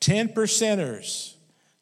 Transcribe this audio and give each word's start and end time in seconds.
10 0.00 0.28
percenters. 0.28 1.34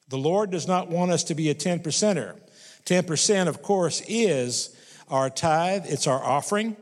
The 0.09 0.19
Lord 0.19 0.51
does 0.51 0.69
not 0.69 0.89
want 0.89 1.11
us 1.11 1.25
to 1.25 1.35
be 1.35 1.51
a 1.51 1.55
10 1.55 1.81
percenter. 1.81 2.39
10%, 2.85 3.49
of 3.49 3.63
course, 3.63 4.03
is 4.09 4.75
our 5.09 5.29
tithe, 5.29 5.87
it's 5.87 6.07
our 6.07 6.23
offering. 6.23 6.77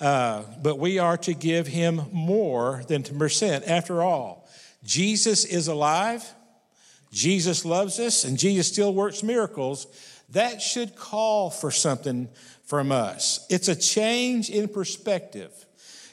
Uh, 0.00 0.42
but 0.62 0.78
we 0.78 0.98
are 0.98 1.16
to 1.16 1.34
give 1.34 1.66
him 1.66 2.02
more 2.12 2.82
than 2.88 3.02
10%. 3.02 3.66
After 3.66 4.02
all, 4.02 4.48
Jesus 4.84 5.44
is 5.44 5.68
alive, 5.68 6.24
Jesus 7.10 7.64
loves 7.64 7.98
us, 7.98 8.24
and 8.24 8.38
Jesus 8.38 8.68
still 8.68 8.94
works 8.94 9.22
miracles. 9.22 9.86
That 10.30 10.60
should 10.60 10.94
call 10.94 11.50
for 11.50 11.70
something 11.70 12.28
from 12.64 12.92
us. 12.92 13.46
It's 13.48 13.68
a 13.68 13.74
change 13.74 14.50
in 14.50 14.68
perspective. 14.68 15.52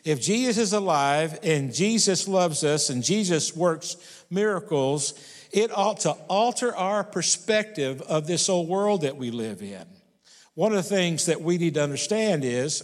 If 0.05 0.21
Jesus 0.21 0.57
is 0.57 0.73
alive 0.73 1.39
and 1.41 1.73
Jesus 1.73 2.27
loves 2.27 2.63
us 2.63 2.91
and 2.91 3.03
Jesus 3.03 3.55
works 3.55 3.97
miracles, 4.35 5.15
it 5.51 5.75
ought 5.75 6.01
to 6.01 6.11
alter 6.29 6.75
our 6.75 7.03
perspective 7.03 8.01
of 8.03 8.27
this 8.27 8.49
old 8.49 8.67
world 8.67 9.01
that 9.01 9.17
we 9.17 9.31
live 9.31 9.63
in. 9.63 9.85
One 10.53 10.71
of 10.71 10.77
the 10.77 10.83
things 10.83 11.25
that 11.25 11.41
we 11.41 11.57
need 11.57 11.73
to 11.73 11.83
understand 11.83 12.45
is 12.45 12.83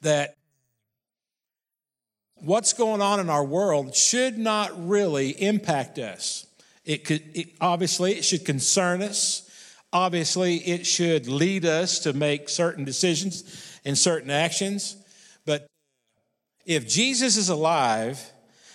that 0.00 0.34
what's 2.36 2.72
going 2.72 3.00
on 3.00 3.20
in 3.20 3.30
our 3.30 3.44
world 3.44 3.94
should 3.94 4.36
not 4.36 4.88
really 4.88 5.30
impact 5.30 5.98
us. 5.98 6.46
It 6.84 7.04
could 7.04 7.22
it, 7.34 7.50
obviously 7.60 8.12
it 8.12 8.24
should 8.24 8.44
concern 8.44 9.00
us. 9.02 9.42
Obviously, 9.92 10.56
it 10.56 10.84
should 10.86 11.28
lead 11.28 11.64
us 11.64 12.00
to 12.00 12.12
make 12.12 12.48
certain 12.48 12.84
decisions 12.84 13.78
and 13.84 13.96
certain 13.96 14.28
actions. 14.28 14.96
But 15.46 15.68
if 16.66 16.88
Jesus 16.88 17.36
is 17.36 17.48
alive 17.48 18.20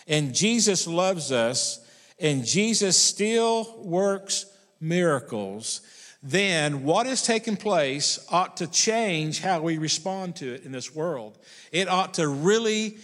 and 0.10 0.36
Jesus 0.36 0.88
loves 0.88 1.32
us 1.32 1.80
and 2.20 2.44
Jesus 2.46 3.02
still 3.02 3.78
works 3.78 4.46
miracles, 4.82 5.82
then 6.22 6.84
what 6.84 7.06
has 7.06 7.22
taken 7.22 7.56
place 7.56 8.20
ought 8.30 8.58
to 8.58 8.68
change 8.68 9.40
how 9.40 9.62
we 9.62 9.78
respond 9.78 10.36
to 10.38 10.54
it 10.54 10.66
in 10.66 10.74
this 10.74 10.94
world. 10.94 11.38
It 11.72 11.88
ought 11.88 12.16
to 12.16 12.28
really 12.28 12.98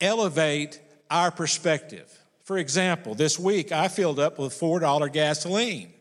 elevate 0.00 0.80
our 1.10 1.32
perspective. 1.32 2.16
For 2.44 2.58
example, 2.58 3.14
this 3.14 3.38
week 3.38 3.72
I 3.72 3.88
filled 3.88 4.20
up 4.20 4.38
with 4.38 4.52
$4 4.52 5.12
gasoline. 5.12 5.92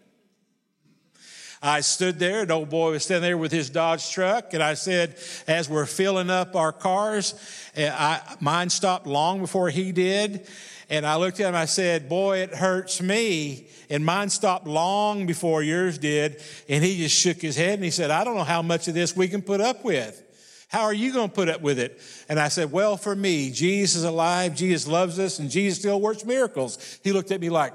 I 1.62 1.82
stood 1.82 2.20
there, 2.20 2.44
an 2.44 2.52
old 2.52 2.70
boy 2.70 2.92
was 2.92 3.04
standing 3.04 3.30
there 3.30 3.38
with 3.38 3.52
his 3.52 3.70
Dodge 3.70 4.12
truck, 4.12 4.54
and 4.54 4.62
I 4.62 4.76
said, 4.76 5.16
as 5.48 5.68
we're 5.68 5.88
filling 5.88 6.30
up 6.30 6.56
our 6.56 6.72
cars, 6.72 7.34
eh, 7.76 7.92
I, 7.92 8.22
mine 8.40 8.70
stopped 8.70 9.08
long 9.08 9.40
before 9.40 9.70
he 9.70 9.92
did. 9.92 10.48
And 10.90 11.06
I 11.06 11.18
looked 11.18 11.40
at 11.40 11.50
him, 11.50 11.56
I 11.56 11.66
said, 11.66 12.08
Boy, 12.08 12.40
it 12.40 12.54
hurts 12.54 13.02
me. 13.02 13.68
And 13.90 14.06
mine 14.06 14.30
stopped 14.30 14.68
long 14.68 15.26
before 15.26 15.62
yours 15.62 15.98
did. 15.98 16.42
And 16.70 16.84
he 16.84 16.98
just 16.98 17.16
shook 17.16 17.42
his 17.42 17.58
head 17.58 17.74
and 17.74 17.84
he 17.84 17.92
said, 17.92 18.10
I 18.10 18.24
don't 18.24 18.36
know 18.36 18.44
how 18.44 18.62
much 18.62 18.88
of 18.88 18.94
this 18.94 19.16
we 19.16 19.28
can 19.28 19.42
put 19.42 19.60
up 19.60 19.84
with. 19.84 20.24
How 20.70 20.84
are 20.84 20.94
you 20.94 21.14
going 21.14 21.30
to 21.30 21.36
put 21.36 21.50
up 21.50 21.62
with 21.62 21.80
it? 21.80 22.00
And 22.30 22.40
I 22.40 22.48
said, 22.48 22.72
Well, 22.72 22.98
for 22.98 23.16
me, 23.16 23.52
Jesus 23.52 23.98
is 23.98 24.04
alive, 24.04 24.56
Jesus 24.56 24.88
loves 24.88 25.20
us, 25.20 25.40
and 25.40 25.50
Jesus 25.50 25.80
still 25.80 26.00
works 26.00 26.24
miracles. 26.24 27.00
He 27.04 27.12
looked 27.12 27.32
at 27.32 27.42
me 27.42 27.50
like, 27.50 27.74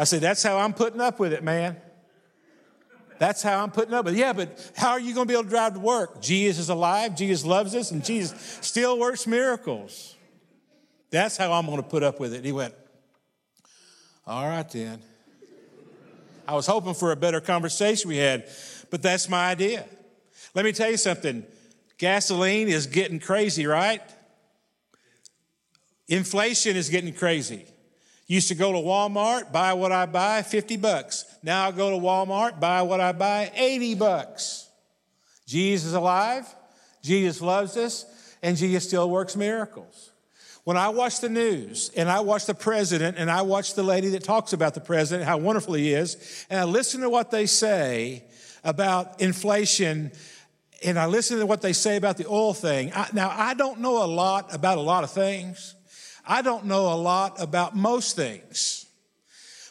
I 0.00 0.04
said, 0.04 0.22
That's 0.22 0.42
how 0.42 0.56
I'm 0.56 0.72
putting 0.72 1.00
up 1.00 1.20
with 1.20 1.34
it, 1.34 1.44
man. 1.44 1.76
That's 3.18 3.42
how 3.42 3.62
I'm 3.62 3.70
putting 3.70 3.92
up 3.92 4.06
with 4.06 4.14
it. 4.14 4.18
Yeah, 4.18 4.32
but 4.32 4.72
how 4.74 4.92
are 4.92 5.00
you 5.00 5.12
going 5.12 5.26
to 5.26 5.30
be 5.30 5.34
able 5.34 5.44
to 5.44 5.50
drive 5.50 5.74
to 5.74 5.78
work? 5.78 6.22
Jesus 6.22 6.58
is 6.58 6.68
alive, 6.70 7.14
Jesus 7.14 7.44
loves 7.44 7.74
us, 7.74 7.90
and 7.90 8.02
Jesus 8.02 8.58
still 8.62 8.98
works 8.98 9.26
miracles. 9.26 10.16
That's 11.10 11.36
how 11.36 11.52
I'm 11.52 11.66
going 11.66 11.76
to 11.76 11.82
put 11.82 12.02
up 12.02 12.18
with 12.18 12.32
it. 12.32 12.46
He 12.46 12.52
went, 12.52 12.72
All 14.26 14.48
right, 14.48 14.68
then. 14.70 15.02
I 16.48 16.54
was 16.54 16.66
hoping 16.66 16.94
for 16.94 17.12
a 17.12 17.16
better 17.16 17.42
conversation 17.42 18.08
we 18.08 18.16
had, 18.16 18.48
but 18.88 19.02
that's 19.02 19.28
my 19.28 19.50
idea. 19.50 19.84
Let 20.54 20.64
me 20.64 20.72
tell 20.72 20.90
you 20.90 20.96
something 20.96 21.44
gasoline 21.98 22.68
is 22.68 22.86
getting 22.86 23.20
crazy, 23.20 23.66
right? 23.66 24.00
Inflation 26.08 26.74
is 26.74 26.88
getting 26.88 27.12
crazy. 27.12 27.66
Used 28.30 28.46
to 28.46 28.54
go 28.54 28.70
to 28.70 28.78
Walmart, 28.78 29.50
buy 29.50 29.72
what 29.72 29.90
I 29.90 30.06
buy, 30.06 30.42
50 30.42 30.76
bucks. 30.76 31.24
Now 31.42 31.66
I 31.66 31.72
go 31.72 31.90
to 31.90 31.96
Walmart, 31.96 32.60
buy 32.60 32.82
what 32.82 33.00
I 33.00 33.10
buy, 33.10 33.50
80 33.56 33.96
bucks. 33.96 34.68
Jesus 35.48 35.88
is 35.88 35.94
alive, 35.94 36.46
Jesus 37.02 37.42
loves 37.42 37.76
us, 37.76 38.06
and 38.40 38.56
Jesus 38.56 38.86
still 38.86 39.10
works 39.10 39.34
miracles. 39.34 40.12
When 40.62 40.76
I 40.76 40.90
watch 40.90 41.18
the 41.18 41.28
news 41.28 41.90
and 41.96 42.08
I 42.08 42.20
watch 42.20 42.46
the 42.46 42.54
president 42.54 43.18
and 43.18 43.28
I 43.28 43.42
watch 43.42 43.74
the 43.74 43.82
lady 43.82 44.10
that 44.10 44.22
talks 44.22 44.52
about 44.52 44.74
the 44.74 44.80
president, 44.80 45.26
how 45.26 45.38
wonderful 45.38 45.74
he 45.74 45.92
is, 45.92 46.46
and 46.48 46.60
I 46.60 46.64
listen 46.66 47.00
to 47.00 47.10
what 47.10 47.32
they 47.32 47.46
say 47.46 48.22
about 48.62 49.20
inflation 49.20 50.12
and 50.84 51.00
I 51.00 51.06
listen 51.06 51.40
to 51.40 51.46
what 51.46 51.62
they 51.62 51.72
say 51.72 51.96
about 51.96 52.16
the 52.16 52.28
oil 52.28 52.54
thing. 52.54 52.92
I, 52.94 53.08
now, 53.12 53.34
I 53.36 53.54
don't 53.54 53.80
know 53.80 54.04
a 54.04 54.06
lot 54.06 54.54
about 54.54 54.78
a 54.78 54.82
lot 54.82 55.02
of 55.02 55.10
things. 55.10 55.74
I 56.26 56.42
don't 56.42 56.66
know 56.66 56.92
a 56.92 56.96
lot 56.96 57.40
about 57.40 57.76
most 57.76 58.16
things. 58.16 58.86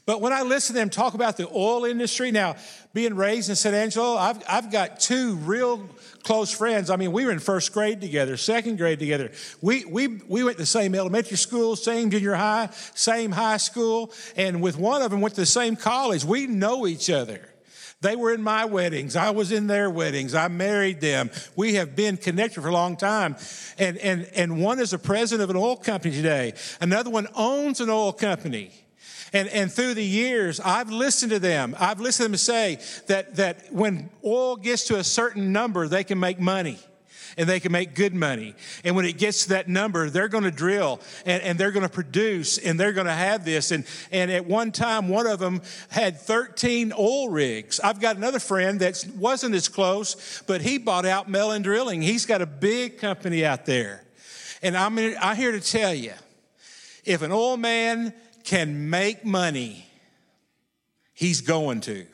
But 0.05 0.21
when 0.21 0.33
I 0.33 0.41
listen 0.41 0.73
to 0.73 0.79
them 0.79 0.89
talk 0.89 1.13
about 1.13 1.37
the 1.37 1.47
oil 1.47 1.85
industry, 1.85 2.31
now 2.31 2.55
being 2.95 3.15
raised 3.15 3.49
in 3.49 3.55
San 3.55 3.75
Angelo, 3.75 4.15
I've, 4.15 4.41
I've 4.49 4.71
got 4.71 4.99
two 4.99 5.35
real 5.35 5.87
close 6.23 6.51
friends. 6.51 6.89
I 6.89 6.95
mean, 6.95 7.11
we 7.11 7.25
were 7.25 7.31
in 7.31 7.37
first 7.37 7.71
grade 7.73 8.01
together, 8.01 8.35
second 8.35 8.79
grade 8.79 8.97
together. 8.97 9.31
We, 9.61 9.85
we, 9.85 10.07
we 10.27 10.43
went 10.43 10.57
to 10.57 10.63
the 10.63 10.65
same 10.65 10.95
elementary 10.95 11.37
school, 11.37 11.75
same 11.75 12.09
junior 12.09 12.33
high, 12.33 12.69
same 12.95 13.31
high 13.31 13.57
school, 13.57 14.11
and 14.35 14.63
with 14.63 14.77
one 14.79 15.03
of 15.03 15.11
them 15.11 15.21
went 15.21 15.35
to 15.35 15.41
the 15.41 15.45
same 15.45 15.75
college. 15.75 16.25
We 16.25 16.47
know 16.47 16.87
each 16.87 17.11
other. 17.11 17.47
They 18.01 18.15
were 18.15 18.33
in 18.33 18.41
my 18.41 18.63
weddings. 18.63 19.17
I 19.17 19.31
was 19.31 19.51
in 19.51 19.67
their 19.67 19.89
weddings. 19.89 20.33
I 20.33 20.47
married 20.47 21.01
them. 21.01 21.31
We 21.57 21.73
have 21.73 21.97
been 21.97 22.15
connected 22.15 22.61
for 22.61 22.69
a 22.69 22.73
long 22.73 22.95
time. 22.95 23.35
And, 23.77 23.97
and, 23.97 24.29
and 24.35 24.61
one 24.61 24.79
is 24.79 24.93
a 24.93 24.99
president 24.99 25.43
of 25.43 25.49
an 25.49 25.57
oil 25.61 25.75
company 25.75 26.15
today. 26.15 26.53
Another 26.79 27.09
one 27.09 27.27
owns 27.35 27.81
an 27.81 27.89
oil 27.89 28.13
company. 28.13 28.71
And, 29.33 29.49
and 29.49 29.71
through 29.71 29.95
the 29.95 30.03
years, 30.03 30.61
I've 30.61 30.89
listened 30.89 31.33
to 31.33 31.39
them. 31.39 31.75
I've 31.77 31.99
listened 31.99 32.25
to 32.25 32.31
them 32.31 32.37
say 32.37 32.79
that, 33.07 33.35
that 33.35 33.71
when 33.73 34.09
oil 34.23 34.55
gets 34.55 34.85
to 34.85 34.97
a 34.97 35.03
certain 35.03 35.51
number, 35.51 35.87
they 35.87 36.05
can 36.05 36.19
make 36.19 36.39
money 36.39 36.79
and 37.39 37.47
they 37.47 37.61
can 37.61 37.71
make 37.71 37.95
good 37.95 38.13
money. 38.13 38.53
And 38.83 38.97
when 38.97 39.05
it 39.05 39.17
gets 39.17 39.43
to 39.43 39.49
that 39.49 39.69
number, 39.69 40.09
they're 40.09 40.27
going 40.27 40.43
to 40.43 40.51
drill 40.51 40.99
and, 41.25 41.41
and 41.41 41.57
they're 41.57 41.71
going 41.71 41.87
to 41.87 41.91
produce 41.91 42.57
and 42.57 42.77
they're 42.77 42.91
going 42.91 43.07
to 43.07 43.13
have 43.13 43.45
this. 43.45 43.71
And, 43.71 43.85
and 44.11 44.29
at 44.29 44.45
one 44.45 44.73
time, 44.73 45.07
one 45.07 45.25
of 45.25 45.39
them 45.39 45.61
had 45.87 46.19
13 46.19 46.91
oil 46.99 47.29
rigs. 47.29 47.79
I've 47.79 48.01
got 48.01 48.17
another 48.17 48.39
friend 48.39 48.81
that 48.81 49.05
wasn't 49.15 49.55
as 49.55 49.69
close, 49.69 50.43
but 50.47 50.59
he 50.59 50.77
bought 50.77 51.05
out 51.05 51.29
Mellon 51.29 51.61
Drilling. 51.61 52.01
He's 52.01 52.25
got 52.25 52.41
a 52.41 52.45
big 52.45 52.97
company 52.97 53.45
out 53.45 53.65
there. 53.65 54.03
And 54.61 54.75
I'm, 54.75 54.99
I'm 54.99 55.37
here 55.37 55.53
to 55.53 55.61
tell 55.61 55.93
you 55.93 56.13
if 57.05 57.21
an 57.21 57.31
oil 57.31 57.55
man 57.55 58.13
can 58.43 58.89
make 58.89 59.23
money, 59.23 59.87
he's 61.13 61.39
going 61.39 61.79
to. 61.81 62.05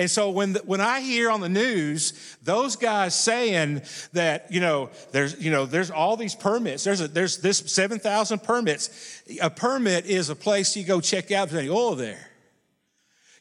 And 0.00 0.10
so 0.10 0.30
when, 0.30 0.54
the, 0.54 0.60
when 0.60 0.80
I 0.80 1.02
hear 1.02 1.30
on 1.30 1.40
the 1.40 1.48
news 1.50 2.14
those 2.42 2.74
guys 2.76 3.14
saying 3.14 3.82
that, 4.14 4.50
you 4.50 4.58
know, 4.58 4.88
there's, 5.12 5.38
you 5.38 5.50
know, 5.50 5.66
there's 5.66 5.90
all 5.90 6.16
these 6.16 6.34
permits, 6.34 6.84
there's, 6.84 7.02
a, 7.02 7.08
there's 7.08 7.36
this 7.36 7.58
7,000 7.58 8.42
permits. 8.42 9.22
A 9.42 9.50
permit 9.50 10.06
is 10.06 10.30
a 10.30 10.34
place 10.34 10.74
you 10.74 10.84
go 10.84 11.02
check 11.02 11.30
out 11.30 11.48
if 11.48 11.50
there's 11.50 11.64
any 11.64 11.70
oil 11.70 11.96
there. 11.96 12.30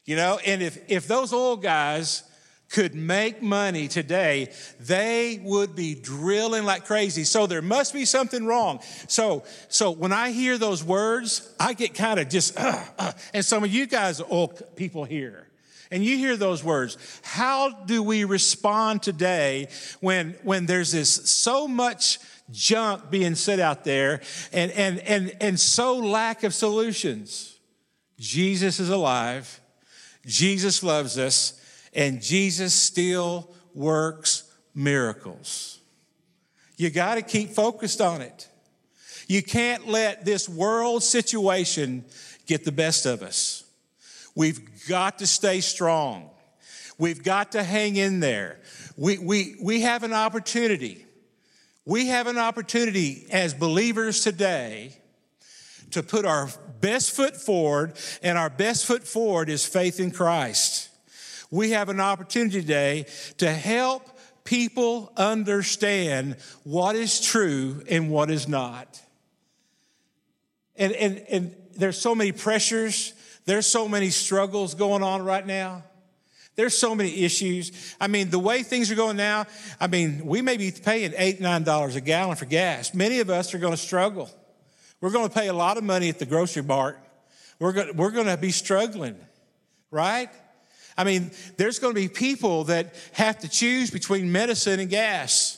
You 0.04 0.18
know, 0.18 0.38
and 0.46 0.62
if, 0.62 0.78
if 0.90 1.08
those 1.08 1.32
oil 1.32 1.56
guys 1.56 2.24
could 2.68 2.94
make 2.94 3.42
money 3.42 3.88
today, 3.88 4.52
they 4.82 5.40
would 5.42 5.78
be 5.78 5.96
drilling 5.96 6.66
like 6.66 6.84
crazy. 6.86 7.24
So 7.24 7.48
there 7.48 7.62
must 7.62 7.94
be 7.94 8.04
something 8.04 8.46
wrong. 8.46 8.82
So, 9.08 9.46
so 9.70 9.92
when 9.92 10.12
I 10.12 10.32
hear 10.32 10.58
those 10.58 10.84
words, 10.84 11.56
I 11.58 11.72
get 11.72 11.94
kind 11.94 12.20
of 12.20 12.28
just, 12.28 12.60
uh, 12.60 12.84
uh, 12.98 13.14
and 13.34 13.46
some 13.46 13.64
of 13.64 13.74
you 13.74 13.88
guys, 13.88 14.22
oil 14.30 14.50
people 14.76 15.06
here, 15.06 15.49
and 15.92 16.04
you 16.04 16.18
hear 16.18 16.38
those 16.38 16.64
words. 16.64 16.98
How 17.24 17.72
do 17.72 18.04
we 18.04 18.24
respond 18.24 19.02
today 19.02 19.70
when, 20.02 20.36
when 20.44 20.66
there's 20.66 20.92
this 20.92 21.30
so 21.30 21.68
much 21.68 22.20
junk 22.52 23.10
being 23.10 23.36
said 23.36 23.60
out 23.60 23.84
there 23.84 24.22
and, 24.52 24.72
and, 24.72 25.00
and, 25.00 25.36
and 25.42 25.60
so 25.60 25.98
lack 25.98 26.44
of 26.44 26.54
solutions? 26.54 27.58
Jesus 28.20 28.80
is 28.80 28.90
alive. 28.90 29.60
Jesus 30.26 30.84
loves 30.84 31.18
us 31.18 31.60
and 31.94 32.22
Jesus 32.22 32.74
still 32.74 33.52
works 33.74 34.44
miracles. 34.76 35.80
You 36.78 36.90
got 36.90 37.16
to 37.16 37.22
keep 37.22 37.50
focused 37.50 38.00
on 38.00 38.22
it. 38.22 38.48
You 39.28 39.44
can't 39.44 39.88
let 39.88 40.26
this 40.26 40.48
world 40.48 41.04
situation 41.04 42.06
get 42.46 42.66
the 42.66 42.72
best 42.72 43.06
of 43.06 43.22
us. 43.22 43.64
We've 44.36 44.60
got 44.90 45.20
to 45.20 45.28
stay 45.28 45.62
strong. 45.62 46.30
We've 46.98 47.24
got 47.24 47.54
to 47.54 47.64
hang 47.64 47.96
in 47.96 48.20
there. 48.20 48.60
We, 48.98 49.20
we, 49.20 49.56
we 49.64 49.82
have 49.82 50.04
an 50.04 50.12
opportunity. 50.12 51.06
We 51.86 52.08
have 52.08 52.28
an 52.28 52.38
opportunity 52.38 53.28
as 53.32 53.54
believers 53.54 54.22
today 54.22 54.98
to 55.92 56.04
put 56.04 56.26
our 56.26 56.50
best 56.82 57.12
foot 57.12 57.36
forward, 57.36 57.94
and 58.22 58.38
our 58.38 58.50
best 58.50 58.86
foot 58.86 59.08
forward 59.08 59.50
is 59.50 59.66
faith 59.66 60.00
in 60.00 60.12
Christ. 60.12 60.90
We 61.52 61.72
have 61.72 61.90
an 61.90 62.00
opportunity 62.00 62.62
today 62.62 63.06
to 63.38 63.52
help 63.52 64.08
people 64.44 65.12
understand 65.16 66.38
what 66.64 66.96
is 66.96 67.22
true 67.22 67.84
and 67.90 68.10
what 68.10 68.30
is 68.30 68.48
not. 68.48 69.02
And, 70.76 70.94
and, 70.94 71.26
and 71.30 71.56
there's 71.76 72.00
so 72.00 72.14
many 72.14 72.32
pressures, 72.32 73.14
there's 73.50 73.66
so 73.66 73.88
many 73.88 74.10
struggles 74.12 74.76
going 74.76 75.02
on 75.02 75.24
right 75.24 75.46
now. 75.46 75.84
There's 76.56 76.78
so 76.78 76.94
many 76.94 77.24
issues. 77.24 77.96
I 78.00 78.08
mean, 78.08 78.30
the 78.30 78.38
way 78.38 78.64
things 78.64 78.92
are 78.92 78.96
going 78.96 79.16
now, 79.18 79.46
I 79.80 79.88
mean, 79.88 80.26
we 80.26 80.42
may 80.42 80.58
be 80.58 80.72
paying 80.72 81.14
eight, 81.18 81.40
nine 81.40 81.64
dollars 81.64 81.96
a 81.96 82.02
gallon 82.02 82.36
for 82.36 82.46
gas. 82.46 82.94
Many 82.94 83.22
of 83.22 83.30
us 83.30 83.54
are 83.54 83.58
going 83.58 83.74
to 83.74 83.78
struggle. 83.78 84.30
We're 85.02 85.12
going 85.12 85.30
to 85.30 85.34
pay 85.34 85.48
a 85.48 85.54
lot 85.54 85.78
of 85.78 85.84
money 85.84 86.10
at 86.10 86.20
the 86.20 86.26
grocery 86.26 86.64
mart. 86.64 87.00
We're 87.60 87.72
going, 87.72 87.96
we're 87.96 88.12
going 88.12 88.28
to 88.28 88.38
be 88.38 88.52
struggling, 88.52 89.16
right? 89.90 90.30
I 90.98 91.06
mean, 91.06 91.32
there's 91.56 91.80
going 91.80 91.96
to 91.96 92.00
be 92.00 92.10
people 92.10 92.66
that 92.66 92.94
have 93.14 93.40
to 93.40 93.50
choose 93.50 93.90
between 93.90 94.32
medicine 94.32 94.80
and 94.82 94.90
gas. 94.90 95.58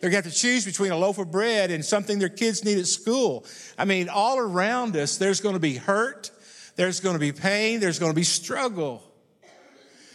They're 0.00 0.10
going 0.10 0.22
to 0.22 0.28
have 0.28 0.34
to 0.34 0.40
choose 0.40 0.66
between 0.66 0.92
a 0.92 0.96
loaf 0.98 1.18
of 1.18 1.30
bread 1.30 1.70
and 1.70 1.82
something 1.82 2.18
their 2.18 2.28
kids 2.28 2.64
need 2.64 2.78
at 2.78 2.86
school. 2.86 3.46
I 3.78 3.86
mean, 3.86 4.10
all 4.10 4.38
around 4.38 4.94
us, 4.96 5.16
there's 5.16 5.40
going 5.40 5.54
to 5.54 5.60
be 5.60 5.76
hurt, 5.76 6.30
there's 6.76 7.00
going 7.00 7.14
to 7.14 7.20
be 7.20 7.32
pain, 7.32 7.80
there's 7.80 7.98
going 7.98 8.12
to 8.12 8.16
be 8.16 8.24
struggle. 8.24 9.02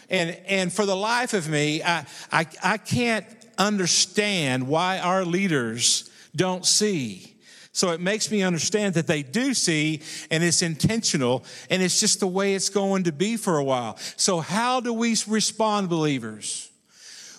And, 0.10 0.38
and 0.48 0.74
for 0.74 0.86
the 0.86 0.96
life 0.96 1.34
of 1.34 1.48
me, 1.48 1.84
I, 1.84 2.06
I, 2.32 2.48
I 2.64 2.78
can't 2.78 3.26
understand 3.58 4.68
why 4.68 5.00
our 5.00 5.24
leaders 5.24 6.10
don't 6.36 6.66
see. 6.66 7.36
So 7.72 7.92
it 7.92 8.02
makes 8.02 8.32
me 8.32 8.42
understand 8.42 8.96
that 8.96 9.08
they 9.08 9.22
do 9.22 9.54
see 9.54 10.02
and 10.32 10.44
it's 10.44 10.62
intentional 10.62 11.46
and 11.70 11.84
it's 11.84 12.00
just 12.00 12.20
the 12.20 12.28
way 12.28 12.56
it's 12.56 12.70
going 12.70 13.04
to 13.04 13.12
be 13.12 13.38
for 13.38 13.58
a 13.58 13.64
while. 13.64 13.98
So, 14.18 14.40
how 14.40 14.80
do 14.80 14.92
we 14.92 15.16
respond, 15.28 15.88
believers? 15.88 16.72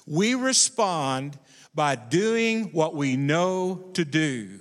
We 0.07 0.35
respond 0.35 1.39
by 1.75 1.97
doing 1.97 2.73
what 2.73 2.95
we 2.95 3.17
know 3.17 3.91
to 3.95 4.05
do. 4.05 4.61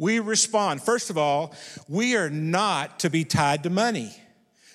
We 0.00 0.18
respond. 0.18 0.82
First 0.82 1.10
of 1.10 1.18
all, 1.18 1.54
we 1.86 2.16
are 2.16 2.30
not 2.30 3.00
to 3.00 3.10
be 3.10 3.22
tied 3.24 3.62
to 3.64 3.70
money. 3.70 4.16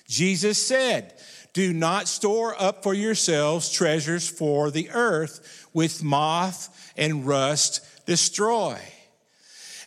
Jesus 0.06 0.64
said, 0.64 1.14
do 1.52 1.72
not 1.72 2.06
store 2.06 2.54
up 2.62 2.84
for 2.84 2.94
yourselves 2.94 3.68
treasures 3.70 4.28
for 4.28 4.70
the 4.70 4.88
earth 4.90 5.68
with 5.74 6.04
moth 6.04 6.92
and 6.96 7.26
rust 7.26 8.06
destroy. 8.06 8.78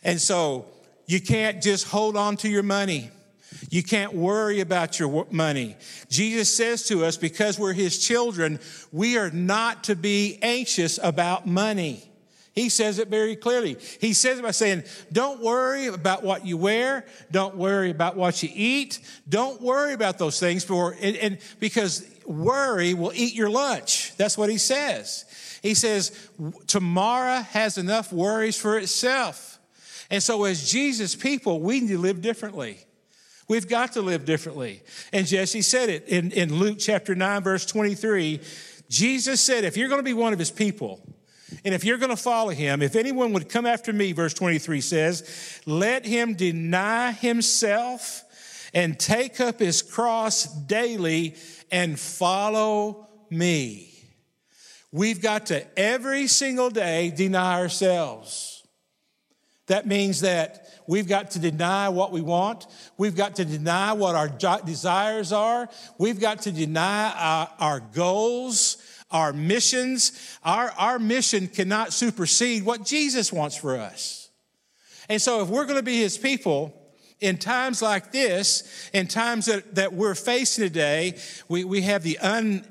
And 0.04 0.20
so 0.20 0.66
you 1.06 1.22
can't 1.22 1.62
just 1.62 1.88
hold 1.88 2.18
on 2.18 2.36
to 2.38 2.48
your 2.48 2.62
money. 2.62 3.10
You 3.70 3.82
can't 3.82 4.12
worry 4.12 4.60
about 4.60 4.98
your 4.98 5.26
money. 5.30 5.76
Jesus 6.10 6.54
says 6.54 6.86
to 6.88 7.04
us, 7.04 7.16
because 7.16 7.58
we're 7.58 7.72
his 7.72 7.98
children, 7.98 8.60
we 8.92 9.16
are 9.16 9.30
not 9.30 9.84
to 9.84 9.96
be 9.96 10.38
anxious 10.42 10.98
about 11.02 11.46
money. 11.46 12.09
He 12.60 12.68
says 12.68 12.98
it 12.98 13.08
very 13.08 13.36
clearly. 13.36 13.78
He 14.00 14.12
says 14.12 14.38
it 14.38 14.42
by 14.42 14.50
saying, 14.50 14.84
Don't 15.10 15.40
worry 15.40 15.86
about 15.86 16.22
what 16.22 16.44
you 16.44 16.58
wear. 16.58 17.06
Don't 17.30 17.56
worry 17.56 17.88
about 17.88 18.16
what 18.16 18.42
you 18.42 18.50
eat. 18.52 19.00
Don't 19.26 19.62
worry 19.62 19.94
about 19.94 20.18
those 20.18 20.38
things 20.38 20.62
for, 20.62 20.94
and, 21.00 21.16
and 21.16 21.38
because 21.58 22.06
worry 22.26 22.92
will 22.92 23.12
eat 23.14 23.34
your 23.34 23.48
lunch. 23.48 24.14
That's 24.18 24.36
what 24.36 24.50
he 24.50 24.58
says. 24.58 25.24
He 25.62 25.72
says, 25.72 26.28
Tomorrow 26.66 27.40
has 27.40 27.78
enough 27.78 28.12
worries 28.12 28.58
for 28.60 28.76
itself. 28.76 29.58
And 30.10 30.22
so, 30.22 30.44
as 30.44 30.70
Jesus 30.70 31.16
people, 31.16 31.60
we 31.60 31.80
need 31.80 31.88
to 31.88 31.98
live 31.98 32.20
differently. 32.20 32.76
We've 33.48 33.68
got 33.68 33.92
to 33.92 34.02
live 34.02 34.26
differently. 34.26 34.82
And 35.14 35.26
Jesse 35.26 35.62
said 35.62 35.88
it 35.88 36.06
in, 36.08 36.30
in 36.32 36.54
Luke 36.54 36.76
chapter 36.78 37.14
9, 37.14 37.42
verse 37.42 37.64
23. 37.64 38.38
Jesus 38.90 39.40
said, 39.40 39.64
If 39.64 39.78
you're 39.78 39.88
going 39.88 40.00
to 40.00 40.04
be 40.04 40.12
one 40.12 40.34
of 40.34 40.38
his 40.38 40.50
people, 40.50 41.00
and 41.64 41.74
if 41.74 41.84
you're 41.84 41.98
going 41.98 42.10
to 42.10 42.16
follow 42.16 42.50
him, 42.50 42.82
if 42.82 42.96
anyone 42.96 43.32
would 43.32 43.48
come 43.48 43.66
after 43.66 43.92
me, 43.92 44.12
verse 44.12 44.34
23 44.34 44.80
says, 44.80 45.60
let 45.66 46.06
him 46.06 46.34
deny 46.34 47.12
himself 47.12 48.24
and 48.72 48.98
take 48.98 49.40
up 49.40 49.58
his 49.58 49.82
cross 49.82 50.44
daily 50.44 51.34
and 51.70 51.98
follow 51.98 53.08
me. 53.30 53.88
We've 54.92 55.20
got 55.20 55.46
to 55.46 55.78
every 55.78 56.26
single 56.26 56.70
day 56.70 57.12
deny 57.14 57.60
ourselves. 57.60 58.64
That 59.66 59.86
means 59.86 60.22
that 60.22 60.66
we've 60.88 61.06
got 61.06 61.32
to 61.32 61.38
deny 61.38 61.90
what 61.90 62.10
we 62.10 62.20
want. 62.20 62.66
We've 62.98 63.14
got 63.14 63.36
to 63.36 63.44
deny 63.44 63.92
what 63.92 64.16
our 64.16 64.28
desires 64.28 65.32
are. 65.32 65.68
We've 65.96 66.18
got 66.18 66.42
to 66.42 66.52
deny 66.52 67.12
our, 67.12 67.50
our 67.60 67.80
goals 67.80 68.78
our 69.10 69.32
missions. 69.32 70.38
Our, 70.44 70.70
our 70.78 70.98
mission 70.98 71.48
cannot 71.48 71.92
supersede 71.92 72.64
what 72.64 72.84
Jesus 72.84 73.32
wants 73.32 73.56
for 73.56 73.76
us. 73.76 74.28
And 75.08 75.20
so, 75.20 75.42
if 75.42 75.48
we're 75.48 75.64
going 75.64 75.78
to 75.78 75.82
be 75.82 75.98
his 75.98 76.16
people, 76.16 76.74
in 77.20 77.36
times 77.36 77.82
like 77.82 78.12
this, 78.12 78.90
in 78.92 79.06
times 79.06 79.46
that, 79.46 79.74
that 79.74 79.92
we're 79.92 80.14
facing 80.14 80.64
today, 80.64 81.18
we, 81.48 81.64
we 81.64 81.82
have 81.82 82.02
the 82.02 82.18
un, 82.18 82.64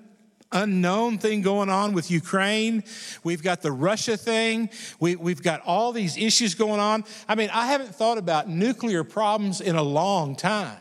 unknown 0.51 1.17
thing 1.17 1.41
going 1.41 1.69
on 1.69 1.93
with 1.93 2.09
Ukraine. 2.09 2.83
We've 3.23 3.43
got 3.43 3.61
the 3.61 3.71
Russia 3.71 4.17
thing. 4.17 4.69
We, 4.99 5.15
we've 5.15 5.43
got 5.43 5.61
all 5.65 5.91
these 5.91 6.17
issues 6.17 6.55
going 6.55 6.79
on. 6.79 7.03
I 7.27 7.35
mean, 7.35 7.49
I 7.53 7.67
haven't 7.67 7.93
thought 7.93 8.17
about 8.17 8.49
nuclear 8.49 9.03
problems 9.03 9.61
in 9.61 9.75
a 9.75 9.83
long 9.83 10.35
time. 10.35 10.77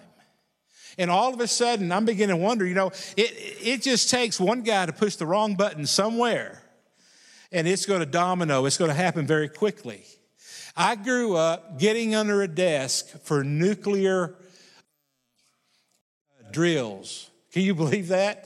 And 0.98 1.10
all 1.10 1.32
of 1.32 1.40
a 1.40 1.46
sudden, 1.46 1.92
I'm 1.92 2.04
beginning 2.04 2.36
to 2.36 2.42
wonder, 2.42 2.66
you 2.66 2.74
know, 2.74 2.88
it, 3.16 3.32
it 3.62 3.82
just 3.82 4.10
takes 4.10 4.40
one 4.40 4.62
guy 4.62 4.84
to 4.84 4.92
push 4.92 5.14
the 5.14 5.26
wrong 5.26 5.54
button 5.54 5.86
somewhere, 5.86 6.60
and 7.52 7.68
it's 7.68 7.86
going 7.86 8.00
to 8.00 8.06
domino. 8.06 8.66
It's 8.66 8.76
going 8.76 8.90
to 8.90 8.96
happen 8.96 9.26
very 9.26 9.48
quickly. 9.48 10.02
I 10.76 10.96
grew 10.96 11.36
up 11.36 11.78
getting 11.78 12.14
under 12.14 12.42
a 12.42 12.48
desk 12.48 13.06
for 13.22 13.44
nuclear 13.44 14.34
uh, 16.40 16.50
drills. 16.50 17.30
Can 17.52 17.62
you 17.62 17.74
believe 17.74 18.08
that? 18.08 18.44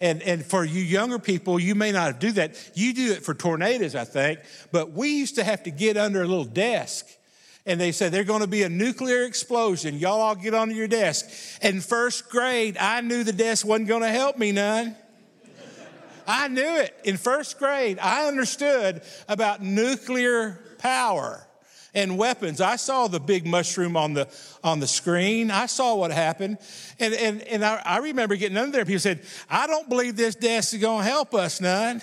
And, 0.00 0.22
and 0.22 0.44
for 0.44 0.64
you 0.64 0.82
younger 0.82 1.18
people, 1.18 1.58
you 1.58 1.74
may 1.74 1.92
not 1.92 2.18
do 2.18 2.32
that. 2.32 2.56
You 2.74 2.92
do 2.92 3.12
it 3.12 3.24
for 3.24 3.32
tornadoes, 3.32 3.94
I 3.94 4.04
think. 4.04 4.40
But 4.72 4.92
we 4.92 5.16
used 5.16 5.36
to 5.36 5.44
have 5.44 5.62
to 5.62 5.70
get 5.70 5.96
under 5.96 6.22
a 6.22 6.26
little 6.26 6.44
desk 6.44 7.06
and 7.66 7.80
they 7.80 7.92
said 7.92 8.12
there's 8.12 8.26
going 8.26 8.42
to 8.42 8.46
be 8.46 8.62
a 8.62 8.68
nuclear 8.68 9.24
explosion. 9.24 9.98
Y'all 9.98 10.20
all 10.20 10.34
get 10.34 10.54
onto 10.54 10.74
your 10.74 10.88
desk. 10.88 11.26
In 11.62 11.80
first 11.80 12.28
grade, 12.28 12.76
I 12.78 13.00
knew 13.00 13.24
the 13.24 13.32
desk 13.32 13.66
wasn't 13.66 13.88
going 13.88 14.02
to 14.02 14.08
help 14.08 14.36
me 14.38 14.52
none. 14.52 14.96
I 16.26 16.48
knew 16.48 16.76
it. 16.78 16.94
In 17.04 17.16
first 17.16 17.58
grade, 17.58 17.98
I 17.98 18.26
understood 18.26 19.02
about 19.28 19.62
nuclear 19.62 20.58
power 20.78 21.46
and 21.94 22.18
weapons. 22.18 22.60
I 22.60 22.76
saw 22.76 23.08
the 23.08 23.20
big 23.20 23.46
mushroom 23.46 23.96
on 23.96 24.14
the 24.14 24.28
on 24.62 24.80
the 24.80 24.86
screen. 24.86 25.50
I 25.50 25.66
saw 25.66 25.94
what 25.94 26.10
happened. 26.10 26.58
And 26.98 27.14
and, 27.14 27.42
and 27.42 27.64
I, 27.64 27.80
I 27.84 27.98
remember 27.98 28.36
getting 28.36 28.56
under 28.56 28.72
there. 28.72 28.84
People 28.84 29.00
said, 29.00 29.20
I 29.48 29.66
don't 29.66 29.88
believe 29.88 30.16
this 30.16 30.34
desk 30.34 30.74
is 30.74 30.80
going 30.80 31.04
to 31.04 31.10
help 31.10 31.34
us 31.34 31.60
none. 31.60 32.00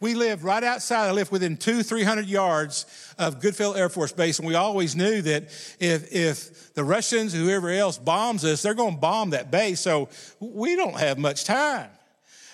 We 0.00 0.14
lived 0.14 0.42
right 0.42 0.64
outside, 0.64 1.08
I 1.08 1.12
lived 1.12 1.30
within 1.30 1.58
two, 1.58 1.82
300 1.82 2.26
yards 2.26 2.86
of 3.18 3.38
Goodfellow 3.40 3.74
Air 3.74 3.90
Force 3.90 4.12
Base, 4.12 4.38
and 4.38 4.48
we 4.48 4.54
always 4.54 4.96
knew 4.96 5.20
that 5.20 5.44
if, 5.78 6.10
if 6.10 6.72
the 6.72 6.82
Russians, 6.82 7.34
whoever 7.34 7.68
else 7.68 7.98
bombs 7.98 8.42
us, 8.44 8.62
they're 8.62 8.74
going 8.74 8.94
to 8.94 9.00
bomb 9.00 9.30
that 9.30 9.50
base, 9.50 9.80
so 9.80 10.08
we 10.40 10.74
don't 10.74 10.98
have 10.98 11.18
much 11.18 11.44
time. 11.44 11.90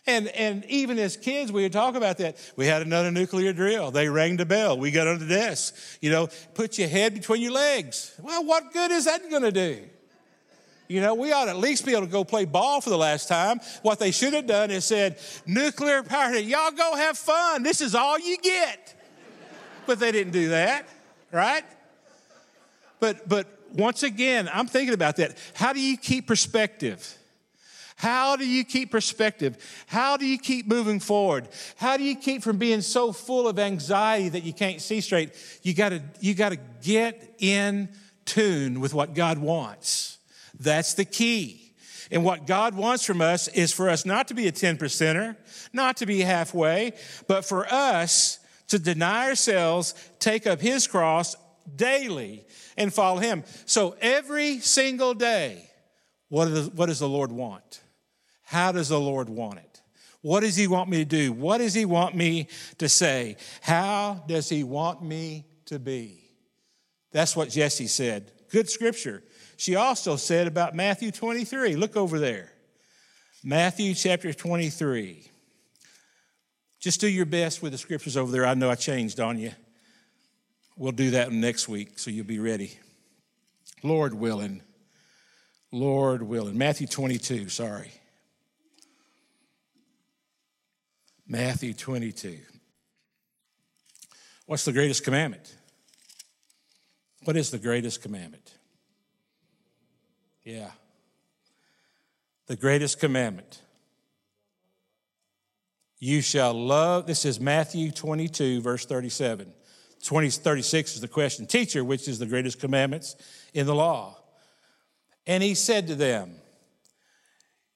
And, 0.08 0.28
and 0.28 0.64
even 0.66 0.98
as 0.98 1.16
kids, 1.16 1.50
we 1.50 1.62
would 1.62 1.72
talk 1.72 1.94
about 1.94 2.18
that. 2.18 2.36
We 2.56 2.66
had 2.66 2.82
another 2.82 3.10
nuclear 3.10 3.52
drill. 3.52 3.90
They 3.90 4.08
rang 4.08 4.36
the 4.36 4.46
bell. 4.46 4.78
We 4.78 4.92
got 4.92 5.08
on 5.08 5.18
the 5.18 5.26
desk. 5.26 5.74
You 6.00 6.10
know, 6.10 6.28
put 6.54 6.78
your 6.78 6.88
head 6.88 7.14
between 7.14 7.42
your 7.42 7.52
legs. 7.52 8.14
Well, 8.22 8.44
what 8.44 8.72
good 8.72 8.92
is 8.92 9.06
that 9.06 9.28
going 9.28 9.42
to 9.42 9.52
do? 9.52 9.82
You 10.88 11.00
know, 11.00 11.14
we 11.14 11.32
ought 11.32 11.46
to 11.46 11.50
at 11.50 11.56
least 11.56 11.84
be 11.84 11.92
able 11.92 12.02
to 12.02 12.12
go 12.12 12.24
play 12.24 12.44
ball 12.44 12.80
for 12.80 12.90
the 12.90 12.98
last 12.98 13.28
time. 13.28 13.60
What 13.82 13.98
they 13.98 14.10
should 14.10 14.32
have 14.34 14.46
done 14.46 14.70
is 14.70 14.84
said, 14.84 15.18
nuclear 15.46 16.02
power, 16.02 16.34
y'all 16.36 16.70
go 16.70 16.94
have 16.94 17.18
fun. 17.18 17.62
This 17.62 17.80
is 17.80 17.94
all 17.94 18.18
you 18.18 18.38
get. 18.38 18.94
but 19.86 19.98
they 19.98 20.12
didn't 20.12 20.32
do 20.32 20.50
that, 20.50 20.88
right? 21.32 21.64
But 23.00 23.28
but 23.28 23.46
once 23.72 24.02
again, 24.02 24.48
I'm 24.52 24.66
thinking 24.66 24.94
about 24.94 25.16
that. 25.16 25.36
How 25.54 25.72
do 25.72 25.80
you 25.80 25.96
keep 25.96 26.26
perspective? 26.26 27.16
How 27.96 28.36
do 28.36 28.46
you 28.46 28.62
keep 28.62 28.90
perspective? 28.90 29.56
How 29.86 30.18
do 30.18 30.26
you 30.26 30.38
keep 30.38 30.68
moving 30.68 31.00
forward? 31.00 31.48
How 31.76 31.96
do 31.96 32.04
you 32.04 32.14
keep 32.14 32.42
from 32.42 32.58
being 32.58 32.82
so 32.82 33.10
full 33.10 33.48
of 33.48 33.58
anxiety 33.58 34.28
that 34.28 34.44
you 34.44 34.52
can't 34.52 34.82
see 34.82 35.00
straight? 35.00 35.32
You 35.62 35.72
gotta, 35.72 36.02
you 36.20 36.34
gotta 36.34 36.58
get 36.82 37.36
in 37.38 37.88
tune 38.26 38.80
with 38.80 38.92
what 38.92 39.14
God 39.14 39.38
wants. 39.38 40.15
That's 40.58 40.94
the 40.94 41.04
key. 41.04 41.74
And 42.10 42.24
what 42.24 42.46
God 42.46 42.74
wants 42.74 43.04
from 43.04 43.20
us 43.20 43.48
is 43.48 43.72
for 43.72 43.88
us 43.88 44.06
not 44.06 44.28
to 44.28 44.34
be 44.34 44.46
a 44.46 44.52
10 44.52 44.78
percenter, 44.78 45.36
not 45.72 45.96
to 45.98 46.06
be 46.06 46.20
halfway, 46.20 46.92
but 47.26 47.44
for 47.44 47.66
us 47.66 48.38
to 48.68 48.78
deny 48.78 49.28
ourselves, 49.28 49.94
take 50.18 50.46
up 50.46 50.60
His 50.60 50.86
cross, 50.86 51.34
daily 51.74 52.44
and 52.76 52.92
follow 52.92 53.18
him. 53.18 53.44
So 53.64 53.96
every 54.00 54.60
single 54.60 55.14
day, 55.14 55.68
what 56.28 56.46
does, 56.46 56.70
what 56.70 56.86
does 56.86 56.98
the 56.98 57.08
Lord 57.08 57.32
want? 57.32 57.80
How 58.42 58.72
does 58.72 58.88
the 58.88 59.00
Lord 59.00 59.28
want 59.28 59.58
it? 59.58 59.80
What 60.22 60.40
does 60.40 60.56
he 60.56 60.66
want 60.66 60.90
me 60.90 60.98
to 60.98 61.04
do? 61.04 61.32
What 61.32 61.58
does 61.58 61.74
he 61.74 61.84
want 61.84 62.14
me 62.14 62.48
to 62.78 62.88
say? 62.88 63.36
How 63.60 64.24
does 64.26 64.48
he 64.48 64.64
want 64.64 65.02
me 65.02 65.46
to 65.66 65.78
be? 65.78 66.22
That's 67.12 67.36
what 67.36 67.50
Jesse 67.50 67.86
said. 67.86 68.32
Good 68.50 68.68
scripture. 68.68 69.22
She 69.56 69.74
also 69.74 70.16
said 70.16 70.46
about 70.46 70.74
Matthew 70.74 71.10
23. 71.10 71.76
Look 71.76 71.96
over 71.96 72.18
there. 72.18 72.52
Matthew 73.42 73.94
chapter 73.94 74.32
23. 74.32 75.30
Just 76.80 77.00
do 77.00 77.08
your 77.08 77.26
best 77.26 77.62
with 77.62 77.72
the 77.72 77.78
scriptures 77.78 78.16
over 78.16 78.30
there. 78.30 78.46
I 78.46 78.54
know 78.54 78.70
I 78.70 78.74
changed 78.74 79.18
on 79.18 79.38
you. 79.38 79.52
We'll 80.76 80.92
do 80.92 81.12
that 81.12 81.32
next 81.32 81.68
week 81.68 81.98
so 81.98 82.10
you'll 82.10 82.26
be 82.26 82.38
ready. 82.38 82.78
Lord 83.82 84.12
willing. 84.14 84.62
Lord 85.72 86.22
willing. 86.22 86.58
Matthew 86.58 86.86
22, 86.86 87.48
sorry. 87.48 87.92
Matthew 91.26 91.72
22. 91.72 92.38
What's 94.46 94.64
the 94.64 94.72
greatest 94.72 95.02
commandment? 95.02 95.54
What 97.24 97.36
is 97.36 97.50
the 97.50 97.58
greatest 97.58 98.02
commandment? 98.02 98.55
Yeah. 100.46 100.70
The 102.46 102.54
greatest 102.54 103.00
commandment. 103.00 103.60
You 105.98 106.20
shall 106.20 106.54
love, 106.54 107.08
this 107.08 107.24
is 107.24 107.40
Matthew 107.40 107.90
22, 107.90 108.60
verse 108.60 108.86
37. 108.86 109.52
20, 110.04 110.30
36 110.30 110.94
is 110.94 111.00
the 111.00 111.08
question 111.08 111.46
Teacher, 111.46 111.84
which 111.84 112.06
is 112.06 112.20
the 112.20 112.26
greatest 112.26 112.60
commandments 112.60 113.16
in 113.54 113.66
the 113.66 113.74
law? 113.74 114.22
And 115.26 115.42
he 115.42 115.54
said 115.54 115.88
to 115.88 115.96
them, 115.96 116.36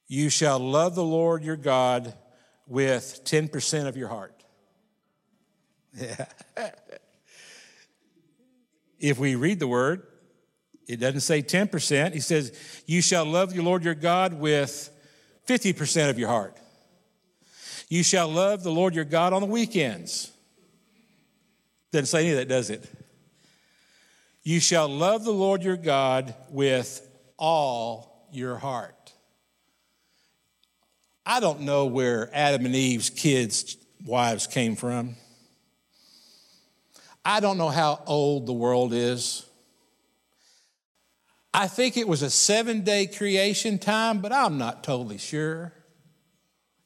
You 0.07 0.31
shall 0.31 0.61
love 0.61 0.95
the 0.95 1.03
Lord 1.03 1.43
your 1.43 1.57
God 1.57 2.15
with 2.69 3.23
10% 3.25 3.89
of 3.89 3.97
your 3.97 4.09
heart. 4.09 4.45
Yeah. 5.93 6.27
if 9.01 9.19
we 9.19 9.35
read 9.35 9.59
the 9.59 9.67
word, 9.67 10.07
it 10.91 10.99
doesn't 10.99 11.21
say 11.21 11.41
10%. 11.41 12.15
He 12.15 12.19
says, 12.19 12.53
You 12.85 13.01
shall 13.01 13.25
love 13.25 13.55
your 13.55 13.63
Lord 13.63 13.85
your 13.85 13.95
God 13.95 14.35
with 14.35 14.91
50% 15.47 16.11
of 16.11 16.19
your 16.19 16.29
heart. 16.29 16.57
You 17.89 18.03
shall 18.03 18.29
love 18.29 18.65
the 18.65 18.73
Lord 18.73 18.97
your 18.97 19.05
God 19.05 19.33
on 19.33 19.41
the 19.41 19.47
weekends. 19.47 20.33
Doesn't 21.93 22.07
say 22.07 22.23
any 22.23 22.31
of 22.31 22.37
that, 22.39 22.49
does 22.49 22.71
it? 22.71 22.91
You 24.43 24.59
shall 24.59 24.89
love 24.89 25.23
the 25.23 25.33
Lord 25.33 25.63
your 25.63 25.77
God 25.77 26.35
with 26.51 27.09
all 27.37 28.27
your 28.33 28.57
heart. 28.57 29.13
I 31.25 31.39
don't 31.39 31.61
know 31.61 31.87
where 31.87 32.31
Adam 32.33 32.67
and 32.67 32.75
Eve's 32.75 33.11
kids' 33.11 33.77
wives 34.05 34.49
came 34.49 34.75
from. 34.75 35.15
I 37.25 37.39
don't 37.39 37.59
know 37.59 37.69
how 37.69 38.03
old 38.07 38.47
the 38.47 38.53
world 38.53 38.93
is. 38.93 39.47
I 41.53 41.67
think 41.67 41.97
it 41.97 42.07
was 42.07 42.23
a 42.23 42.31
seven 42.31 42.83
day 42.83 43.07
creation 43.07 43.79
time, 43.79 44.21
but 44.21 44.33
I'm 44.33 44.59
not 44.59 44.85
totally 44.85 45.19
sure. 45.19 45.73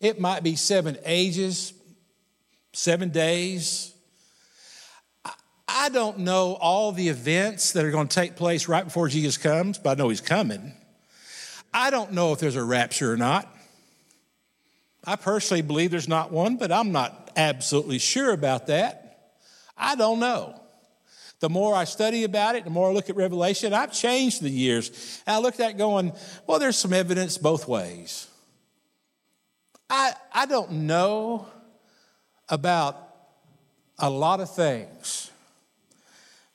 It 0.00 0.20
might 0.20 0.42
be 0.42 0.56
seven 0.56 0.96
ages, 1.04 1.72
seven 2.72 3.10
days. 3.10 3.94
I 5.68 5.88
don't 5.88 6.20
know 6.20 6.54
all 6.54 6.92
the 6.92 7.08
events 7.08 7.72
that 7.72 7.84
are 7.84 7.90
going 7.90 8.08
to 8.08 8.14
take 8.14 8.36
place 8.36 8.68
right 8.68 8.84
before 8.84 9.08
Jesus 9.08 9.36
comes, 9.36 9.78
but 9.78 9.90
I 9.98 10.02
know 10.02 10.08
he's 10.08 10.20
coming. 10.20 10.72
I 11.72 11.90
don't 11.90 12.12
know 12.12 12.32
if 12.32 12.38
there's 12.38 12.56
a 12.56 12.62
rapture 12.62 13.12
or 13.12 13.16
not. 13.16 13.52
I 15.04 15.16
personally 15.16 15.62
believe 15.62 15.90
there's 15.90 16.08
not 16.08 16.30
one, 16.30 16.56
but 16.56 16.72
I'm 16.72 16.92
not 16.92 17.30
absolutely 17.36 17.98
sure 17.98 18.32
about 18.32 18.68
that. 18.68 19.34
I 19.76 19.96
don't 19.96 20.20
know. 20.20 20.60
The 21.40 21.48
more 21.48 21.74
I 21.74 21.84
study 21.84 22.24
about 22.24 22.54
it, 22.56 22.64
the 22.64 22.70
more 22.70 22.88
I 22.88 22.92
look 22.92 23.10
at 23.10 23.16
Revelation, 23.16 23.74
I've 23.74 23.92
changed 23.92 24.40
the 24.40 24.48
years. 24.48 25.22
And 25.26 25.36
I 25.36 25.38
looked 25.40 25.60
at 25.60 25.76
going, 25.76 26.12
well, 26.46 26.58
there's 26.58 26.78
some 26.78 26.92
evidence 26.92 27.36
both 27.38 27.68
ways. 27.68 28.28
I, 29.90 30.14
I 30.32 30.46
don't 30.46 30.70
know 30.72 31.46
about 32.48 33.00
a 33.98 34.08
lot 34.08 34.40
of 34.40 34.54
things, 34.54 35.30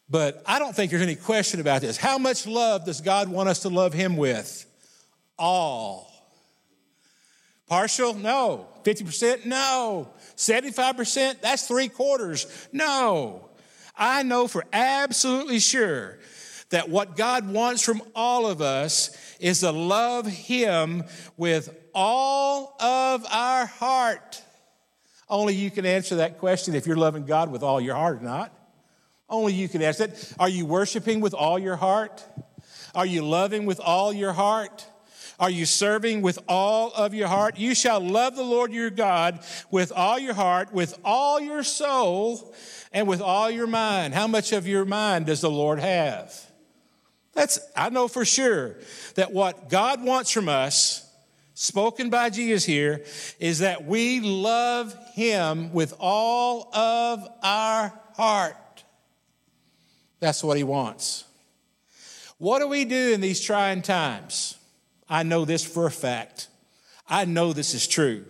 but 0.09 0.41
I 0.45 0.59
don't 0.59 0.75
think 0.75 0.91
there's 0.91 1.03
any 1.03 1.15
question 1.15 1.59
about 1.59 1.81
this. 1.81 1.97
How 1.97 2.17
much 2.17 2.47
love 2.47 2.85
does 2.85 3.01
God 3.01 3.29
want 3.29 3.49
us 3.49 3.59
to 3.59 3.69
love 3.69 3.93
Him 3.93 4.17
with? 4.17 4.65
All. 5.37 6.09
Partial? 7.67 8.15
No. 8.15 8.67
50%? 8.83 9.45
No. 9.45 10.09
75%? 10.35 11.41
That's 11.41 11.67
three 11.67 11.87
quarters? 11.87 12.67
No. 12.73 13.48
I 13.99 14.23
know 14.23 14.47
for 14.47 14.63
absolutely 14.71 15.59
sure 15.59 16.17
that 16.69 16.89
what 16.89 17.17
God 17.17 17.51
wants 17.51 17.83
from 17.83 18.01
all 18.15 18.47
of 18.47 18.61
us 18.61 19.11
is 19.39 19.59
to 19.59 19.71
love 19.71 20.25
Him 20.25 21.03
with 21.35 21.75
all 21.93 22.75
of 22.81 23.25
our 23.29 23.65
heart. 23.65 24.41
Only 25.27 25.53
you 25.53 25.69
can 25.69 25.85
answer 25.85 26.17
that 26.17 26.39
question 26.39 26.75
if 26.75 26.87
you're 26.87 26.95
loving 26.95 27.25
God 27.25 27.51
with 27.51 27.61
all 27.61 27.81
your 27.81 27.95
heart 27.95 28.21
or 28.21 28.23
not. 28.23 28.53
Only 29.29 29.53
you 29.53 29.67
can 29.67 29.81
answer 29.81 30.07
that. 30.07 30.33
Are 30.39 30.49
you 30.49 30.65
worshiping 30.65 31.19
with 31.19 31.33
all 31.33 31.59
your 31.59 31.75
heart? 31.75 32.23
Are 32.95 33.05
you 33.05 33.23
loving 33.23 33.65
with 33.65 33.79
all 33.79 34.11
your 34.11 34.33
heart? 34.33 34.87
Are 35.39 35.49
you 35.49 35.65
serving 35.65 36.21
with 36.21 36.37
all 36.49 36.91
of 36.93 37.13
your 37.13 37.29
heart? 37.29 37.57
You 37.57 37.73
shall 37.73 38.01
love 38.01 38.35
the 38.35 38.43
Lord 38.43 38.73
your 38.73 38.89
God 38.89 39.39
with 39.71 39.93
all 39.93 40.19
your 40.19 40.33
heart, 40.33 40.73
with 40.73 40.99
all 41.05 41.39
your 41.39 41.63
soul, 41.63 42.53
and 42.91 43.07
with 43.07 43.21
all 43.21 43.49
your 43.49 43.67
mind. 43.67 44.13
How 44.13 44.27
much 44.27 44.51
of 44.51 44.67
your 44.67 44.83
mind 44.83 45.27
does 45.27 45.39
the 45.39 45.49
Lord 45.49 45.79
have? 45.79 46.33
That's, 47.33 47.59
I 47.73 47.89
know 47.89 48.09
for 48.09 48.25
sure 48.25 48.75
that 49.15 49.31
what 49.31 49.69
God 49.69 50.03
wants 50.03 50.29
from 50.29 50.49
us, 50.49 51.09
spoken 51.53 52.09
by 52.09 52.29
Jesus 52.31 52.65
here, 52.65 53.05
is 53.39 53.59
that 53.59 53.85
we 53.85 54.19
love 54.19 54.93
Him 55.13 55.71
with 55.71 55.93
all 55.99 56.75
of 56.75 57.25
our 57.41 57.93
heart. 58.15 58.83
That's 60.19 60.43
what 60.43 60.57
He 60.57 60.65
wants. 60.65 61.23
What 62.39 62.59
do 62.59 62.67
we 62.67 62.83
do 62.83 63.13
in 63.13 63.21
these 63.21 63.39
trying 63.39 63.83
times? 63.83 64.58
I 65.09 65.23
know 65.23 65.45
this 65.45 65.63
for 65.63 65.85
a 65.85 65.91
fact. 65.91 66.47
I 67.07 67.25
know 67.25 67.53
this 67.53 67.73
is 67.73 67.87
true. 67.87 68.25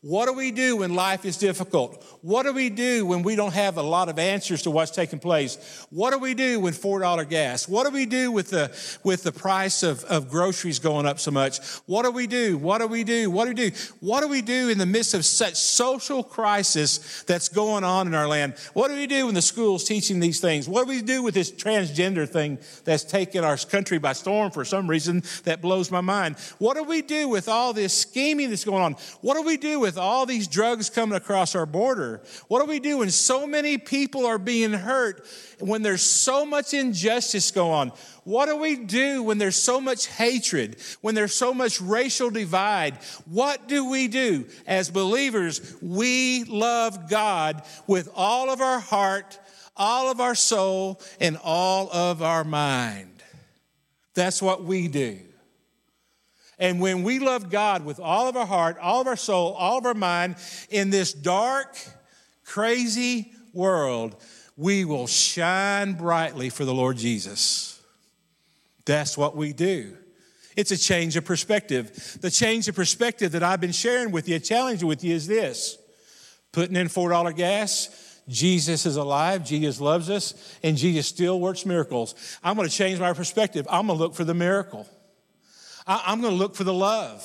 What 0.00 0.26
do 0.26 0.34
we 0.34 0.52
do 0.52 0.76
when 0.76 0.94
life 0.94 1.24
is 1.24 1.38
difficult? 1.38 2.04
What 2.28 2.42
do 2.42 2.52
we 2.52 2.68
do 2.68 3.06
when 3.06 3.22
we 3.22 3.36
don't 3.36 3.54
have 3.54 3.78
a 3.78 3.82
lot 3.82 4.10
of 4.10 4.18
answers 4.18 4.60
to 4.64 4.70
what's 4.70 4.90
taking 4.90 5.18
place? 5.18 5.86
What 5.88 6.10
do 6.10 6.18
we 6.18 6.34
do 6.34 6.60
when 6.60 6.74
$4 6.74 7.26
gas? 7.26 7.66
What 7.66 7.86
do 7.86 7.90
we 7.90 8.04
do 8.04 8.30
with 8.30 8.50
the, 8.50 8.70
with 9.02 9.22
the 9.22 9.32
price 9.32 9.82
of, 9.82 10.04
of 10.04 10.28
groceries 10.28 10.78
going 10.78 11.06
up 11.06 11.20
so 11.20 11.30
much? 11.30 11.58
What 11.86 12.02
do 12.02 12.10
we 12.10 12.26
do? 12.26 12.58
What 12.58 12.82
do 12.82 12.86
we 12.86 13.02
do? 13.02 13.30
What 13.30 13.46
do 13.46 13.52
we 13.52 13.70
do? 13.70 13.76
What 14.00 14.20
do 14.20 14.28
we 14.28 14.42
do 14.42 14.68
in 14.68 14.76
the 14.76 14.84
midst 14.84 15.14
of 15.14 15.24
such 15.24 15.54
social 15.54 16.22
crisis 16.22 17.22
that's 17.22 17.48
going 17.48 17.82
on 17.82 18.06
in 18.06 18.14
our 18.14 18.28
land? 18.28 18.56
What 18.74 18.88
do 18.88 18.94
we 18.94 19.06
do 19.06 19.24
when 19.24 19.34
the 19.34 19.40
school's 19.40 19.84
teaching 19.84 20.20
these 20.20 20.38
things? 20.38 20.68
What 20.68 20.84
do 20.84 20.90
we 20.90 21.00
do 21.00 21.22
with 21.22 21.32
this 21.32 21.50
transgender 21.50 22.28
thing 22.28 22.58
that's 22.84 23.04
taken 23.04 23.42
our 23.42 23.56
country 23.56 23.96
by 23.96 24.12
storm 24.12 24.50
for 24.50 24.66
some 24.66 24.86
reason 24.86 25.22
that 25.44 25.62
blows 25.62 25.90
my 25.90 26.02
mind? 26.02 26.36
What 26.58 26.76
do 26.76 26.82
we 26.82 27.00
do 27.00 27.26
with 27.26 27.48
all 27.48 27.72
this 27.72 27.96
scheming 27.96 28.50
that's 28.50 28.66
going 28.66 28.82
on? 28.82 28.96
What 29.22 29.36
do 29.36 29.44
we 29.44 29.56
do 29.56 29.80
with 29.80 29.96
all 29.96 30.26
these 30.26 30.46
drugs 30.46 30.90
coming 30.90 31.16
across 31.16 31.54
our 31.54 31.64
border? 31.64 32.17
What 32.48 32.60
do 32.60 32.66
we 32.70 32.80
do 32.80 32.98
when 32.98 33.10
so 33.10 33.46
many 33.46 33.78
people 33.78 34.26
are 34.26 34.38
being 34.38 34.72
hurt, 34.72 35.26
when 35.58 35.82
there's 35.82 36.02
so 36.02 36.44
much 36.46 36.74
injustice 36.74 37.50
going 37.50 37.72
on? 37.72 37.92
What 38.24 38.46
do 38.46 38.56
we 38.56 38.76
do 38.76 39.22
when 39.22 39.38
there's 39.38 39.56
so 39.56 39.80
much 39.80 40.06
hatred, 40.06 40.76
when 41.00 41.14
there's 41.14 41.34
so 41.34 41.54
much 41.54 41.80
racial 41.80 42.30
divide? 42.30 42.98
What 43.24 43.68
do 43.68 43.88
we 43.88 44.08
do? 44.08 44.46
As 44.66 44.90
believers, 44.90 45.76
we 45.80 46.44
love 46.44 47.08
God 47.08 47.62
with 47.86 48.08
all 48.14 48.50
of 48.50 48.60
our 48.60 48.80
heart, 48.80 49.38
all 49.76 50.10
of 50.10 50.20
our 50.20 50.34
soul, 50.34 51.00
and 51.20 51.38
all 51.42 51.90
of 51.90 52.22
our 52.22 52.44
mind. 52.44 53.22
That's 54.14 54.42
what 54.42 54.64
we 54.64 54.88
do. 54.88 55.20
And 56.58 56.80
when 56.80 57.04
we 57.04 57.20
love 57.20 57.50
God 57.50 57.84
with 57.84 58.00
all 58.00 58.28
of 58.28 58.36
our 58.36 58.46
heart, 58.46 58.78
all 58.78 59.00
of 59.00 59.06
our 59.06 59.16
soul, 59.16 59.52
all 59.52 59.78
of 59.78 59.86
our 59.86 59.94
mind, 59.94 60.36
in 60.70 60.90
this 60.90 61.12
dark, 61.12 61.78
crazy 62.48 63.32
world, 63.52 64.16
we 64.56 64.84
will 64.84 65.06
shine 65.06 65.92
brightly 65.92 66.48
for 66.48 66.64
the 66.64 66.74
Lord 66.74 66.96
Jesus. 66.96 67.80
That's 68.86 69.16
what 69.16 69.36
we 69.36 69.52
do. 69.52 69.96
It's 70.56 70.72
a 70.72 70.78
change 70.78 71.14
of 71.16 71.24
perspective. 71.24 72.18
The 72.20 72.30
change 72.30 72.66
of 72.66 72.74
perspective 72.74 73.32
that 73.32 73.42
I've 73.42 73.60
been 73.60 73.70
sharing 73.70 74.10
with 74.10 74.28
you, 74.28 74.38
challenging 74.40 74.88
with 74.88 75.04
you, 75.04 75.14
is 75.14 75.26
this 75.26 75.78
putting 76.50 76.74
in 76.74 76.88
$4 76.88 77.36
gas, 77.36 78.20
Jesus 78.28 78.86
is 78.86 78.96
alive, 78.96 79.44
Jesus 79.44 79.80
loves 79.80 80.10
us, 80.10 80.58
and 80.62 80.76
Jesus 80.76 81.06
still 81.06 81.38
works 81.40 81.64
miracles. 81.64 82.14
I'm 82.42 82.56
going 82.56 82.68
to 82.68 82.74
change 82.74 82.98
my 82.98 83.12
perspective. 83.12 83.66
I'm 83.70 83.86
going 83.86 83.98
to 83.98 84.02
look 84.02 84.14
for 84.14 84.24
the 84.24 84.34
miracle. 84.34 84.86
I'm 85.86 86.20
going 86.20 86.32
to 86.32 86.38
look 86.38 86.56
for 86.56 86.64
the 86.64 86.74
love. 86.74 87.24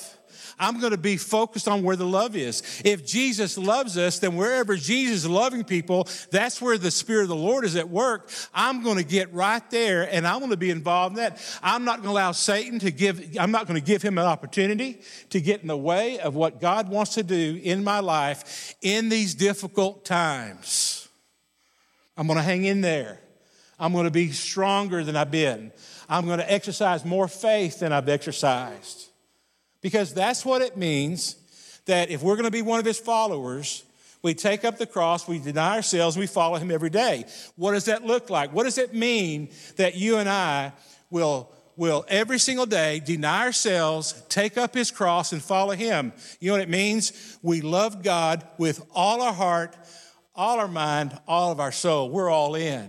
I'm 0.58 0.80
going 0.80 0.92
to 0.92 0.98
be 0.98 1.16
focused 1.16 1.68
on 1.68 1.82
where 1.82 1.96
the 1.96 2.06
love 2.06 2.36
is. 2.36 2.82
If 2.84 3.06
Jesus 3.06 3.58
loves 3.58 3.98
us, 3.98 4.18
then 4.18 4.36
wherever 4.36 4.76
Jesus 4.76 5.24
is 5.24 5.28
loving 5.28 5.64
people, 5.64 6.08
that's 6.30 6.60
where 6.60 6.78
the 6.78 6.90
Spirit 6.90 7.22
of 7.22 7.28
the 7.28 7.36
Lord 7.36 7.64
is 7.64 7.76
at 7.76 7.88
work. 7.88 8.30
I'm 8.54 8.82
going 8.82 8.98
to 8.98 9.04
get 9.04 9.32
right 9.32 9.68
there 9.70 10.08
and 10.12 10.26
I'm 10.26 10.38
going 10.38 10.50
to 10.50 10.56
be 10.56 10.70
involved 10.70 11.16
in 11.16 11.22
that. 11.22 11.40
I'm 11.62 11.84
not 11.84 11.96
going 11.96 12.08
to 12.08 12.12
allow 12.12 12.32
Satan 12.32 12.78
to 12.80 12.90
give, 12.90 13.36
I'm 13.38 13.50
not 13.50 13.66
going 13.66 13.80
to 13.80 13.86
give 13.86 14.02
him 14.02 14.18
an 14.18 14.26
opportunity 14.26 15.00
to 15.30 15.40
get 15.40 15.62
in 15.62 15.68
the 15.68 15.76
way 15.76 16.18
of 16.20 16.34
what 16.34 16.60
God 16.60 16.88
wants 16.88 17.14
to 17.14 17.22
do 17.22 17.60
in 17.62 17.82
my 17.82 18.00
life 18.00 18.74
in 18.82 19.08
these 19.08 19.34
difficult 19.34 20.04
times. 20.04 21.08
I'm 22.16 22.26
going 22.26 22.36
to 22.36 22.42
hang 22.42 22.64
in 22.64 22.80
there. 22.80 23.18
I'm 23.78 23.92
going 23.92 24.04
to 24.04 24.10
be 24.10 24.30
stronger 24.30 25.02
than 25.02 25.16
I've 25.16 25.30
been. 25.30 25.72
I'm 26.08 26.26
going 26.26 26.38
to 26.38 26.52
exercise 26.52 27.04
more 27.04 27.28
faith 27.28 27.80
than 27.80 27.92
I've 27.92 28.08
exercised. 28.08 29.08
Because 29.84 30.14
that's 30.14 30.46
what 30.46 30.62
it 30.62 30.78
means 30.78 31.36
that 31.84 32.08
if 32.08 32.22
we're 32.22 32.36
going 32.36 32.46
to 32.46 32.50
be 32.50 32.62
one 32.62 32.78
of 32.78 32.86
his 32.86 32.98
followers, 32.98 33.84
we 34.22 34.32
take 34.32 34.64
up 34.64 34.78
the 34.78 34.86
cross, 34.86 35.28
we 35.28 35.38
deny 35.38 35.76
ourselves, 35.76 36.16
we 36.16 36.26
follow 36.26 36.56
him 36.56 36.70
every 36.70 36.88
day. 36.88 37.26
What 37.56 37.72
does 37.72 37.84
that 37.84 38.02
look 38.02 38.30
like? 38.30 38.50
What 38.54 38.64
does 38.64 38.78
it 38.78 38.94
mean 38.94 39.50
that 39.76 39.94
you 39.94 40.16
and 40.16 40.26
I 40.26 40.72
will, 41.10 41.52
will 41.76 42.06
every 42.08 42.38
single 42.38 42.64
day 42.64 43.02
deny 43.04 43.44
ourselves, 43.44 44.22
take 44.30 44.56
up 44.56 44.74
his 44.74 44.90
cross, 44.90 45.34
and 45.34 45.42
follow 45.42 45.74
him? 45.74 46.14
You 46.40 46.48
know 46.48 46.54
what 46.54 46.62
it 46.62 46.70
means? 46.70 47.36
We 47.42 47.60
love 47.60 48.02
God 48.02 48.42
with 48.56 48.82
all 48.94 49.20
our 49.20 49.34
heart, 49.34 49.76
all 50.34 50.60
our 50.60 50.66
mind, 50.66 51.12
all 51.28 51.52
of 51.52 51.60
our 51.60 51.72
soul. 51.72 52.08
We're 52.08 52.30
all 52.30 52.54
in. 52.54 52.88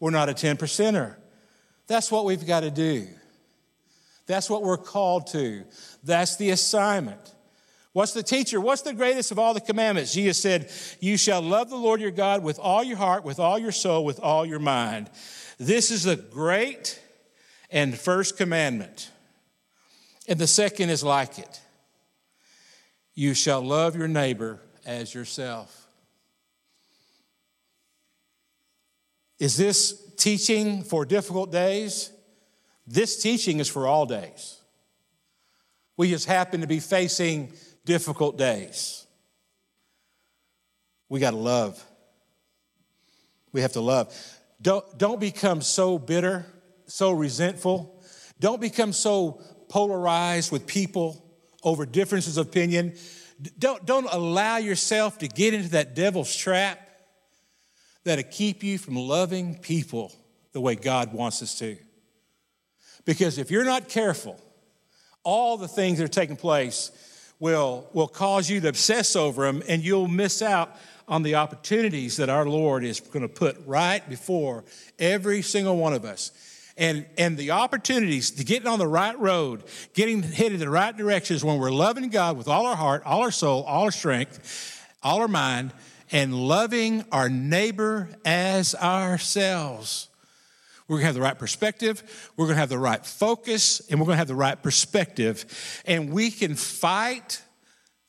We're 0.00 0.10
not 0.10 0.28
a 0.28 0.34
10 0.34 0.56
percenter. 0.56 1.14
That's 1.86 2.10
what 2.10 2.24
we've 2.24 2.44
got 2.44 2.62
to 2.62 2.72
do. 2.72 3.06
That's 4.26 4.48
what 4.48 4.62
we're 4.62 4.78
called 4.78 5.26
to. 5.28 5.64
That's 6.04 6.36
the 6.36 6.50
assignment. 6.50 7.34
What's 7.92 8.12
the 8.12 8.22
teacher? 8.22 8.60
What's 8.60 8.82
the 8.82 8.92
greatest 8.92 9.30
of 9.30 9.38
all 9.38 9.54
the 9.54 9.60
commandments? 9.60 10.12
Jesus 10.12 10.38
said, 10.38 10.70
You 11.00 11.16
shall 11.16 11.40
love 11.40 11.70
the 11.70 11.76
Lord 11.76 12.00
your 12.00 12.10
God 12.10 12.42
with 12.42 12.58
all 12.58 12.82
your 12.82 12.96
heart, 12.96 13.24
with 13.24 13.38
all 13.38 13.58
your 13.58 13.72
soul, 13.72 14.04
with 14.04 14.20
all 14.20 14.44
your 14.44 14.58
mind. 14.58 15.08
This 15.58 15.90
is 15.90 16.02
the 16.02 16.16
great 16.16 17.00
and 17.70 17.96
first 17.96 18.36
commandment. 18.36 19.10
And 20.26 20.38
the 20.38 20.46
second 20.46 20.90
is 20.90 21.02
like 21.04 21.38
it 21.38 21.60
You 23.14 23.32
shall 23.32 23.62
love 23.62 23.96
your 23.96 24.08
neighbor 24.08 24.60
as 24.84 25.14
yourself. 25.14 25.86
Is 29.38 29.56
this 29.56 30.00
teaching 30.16 30.82
for 30.82 31.04
difficult 31.04 31.52
days? 31.52 32.10
This 32.86 33.22
teaching 33.22 33.60
is 33.60 33.68
for 33.68 33.86
all 33.86 34.04
days. 34.04 34.60
We 35.96 36.10
just 36.10 36.26
happen 36.26 36.60
to 36.60 36.66
be 36.66 36.80
facing 36.80 37.52
difficult 37.84 38.36
days. 38.36 39.06
We 41.08 41.20
got 41.20 41.30
to 41.30 41.36
love. 41.36 41.82
We 43.52 43.60
have 43.60 43.72
to 43.72 43.80
love. 43.80 44.14
Don't, 44.60 44.84
don't 44.98 45.20
become 45.20 45.60
so 45.60 45.98
bitter, 45.98 46.46
so 46.86 47.12
resentful. 47.12 48.02
Don't 48.40 48.60
become 48.60 48.92
so 48.92 49.40
polarized 49.68 50.50
with 50.50 50.66
people 50.66 51.24
over 51.62 51.86
differences 51.86 52.36
of 52.36 52.48
opinion. 52.48 52.94
Don't, 53.58 53.84
don't 53.86 54.08
allow 54.10 54.56
yourself 54.56 55.18
to 55.18 55.28
get 55.28 55.54
into 55.54 55.70
that 55.70 55.94
devil's 55.94 56.34
trap 56.34 56.80
that'll 58.04 58.24
keep 58.24 58.62
you 58.62 58.78
from 58.78 58.96
loving 58.96 59.58
people 59.58 60.12
the 60.52 60.60
way 60.60 60.74
God 60.74 61.12
wants 61.12 61.42
us 61.42 61.58
to. 61.58 61.76
Because 63.04 63.38
if 63.38 63.50
you're 63.50 63.64
not 63.64 63.88
careful, 63.88 64.40
all 65.24 65.56
the 65.56 65.68
things 65.68 65.98
that 65.98 66.04
are 66.04 66.08
taking 66.08 66.36
place 66.36 66.92
will, 67.40 67.88
will 67.92 68.08
cause 68.08 68.48
you 68.48 68.60
to 68.60 68.68
obsess 68.68 69.16
over 69.16 69.44
them, 69.44 69.62
and 69.68 69.82
you'll 69.82 70.08
miss 70.08 70.40
out 70.42 70.76
on 71.06 71.22
the 71.22 71.34
opportunities 71.34 72.16
that 72.16 72.28
our 72.28 72.46
Lord 72.46 72.84
is 72.84 73.00
going 73.00 73.22
to 73.22 73.28
put 73.28 73.56
right 73.66 74.08
before 74.08 74.64
every 74.98 75.42
single 75.42 75.76
one 75.76 75.92
of 75.92 76.04
us. 76.04 76.30
And, 76.76 77.06
and 77.16 77.36
the 77.36 77.52
opportunities 77.52 78.32
to 78.32 78.44
get 78.44 78.66
on 78.66 78.78
the 78.78 78.86
right 78.86 79.18
road, 79.18 79.62
getting 79.94 80.22
headed 80.22 80.54
in 80.54 80.60
the 80.60 80.70
right 80.70 80.96
directions 80.96 81.44
when 81.44 81.58
we're 81.58 81.70
loving 81.70 82.08
God 82.08 82.36
with 82.36 82.48
all 82.48 82.66
our 82.66 82.74
heart, 82.74 83.02
all 83.04 83.22
our 83.22 83.30
soul, 83.30 83.62
all 83.64 83.84
our 83.84 83.92
strength, 83.92 84.82
all 85.02 85.20
our 85.20 85.28
mind, 85.28 85.72
and 86.10 86.34
loving 86.34 87.04
our 87.12 87.28
neighbor 87.28 88.08
as 88.24 88.74
ourselves. 88.74 90.08
We're 90.86 90.96
going 90.96 91.02
to 91.02 91.06
have 91.06 91.14
the 91.14 91.22
right 91.22 91.38
perspective, 91.38 92.30
we're 92.36 92.46
going 92.46 92.56
to 92.56 92.60
have 92.60 92.68
the 92.68 92.78
right 92.78 93.04
focus, 93.04 93.80
and 93.88 93.98
we're 93.98 94.06
going 94.06 94.14
to 94.14 94.18
have 94.18 94.28
the 94.28 94.34
right 94.34 94.60
perspective. 94.62 95.82
And 95.86 96.12
we 96.12 96.30
can 96.30 96.54
fight, 96.54 97.42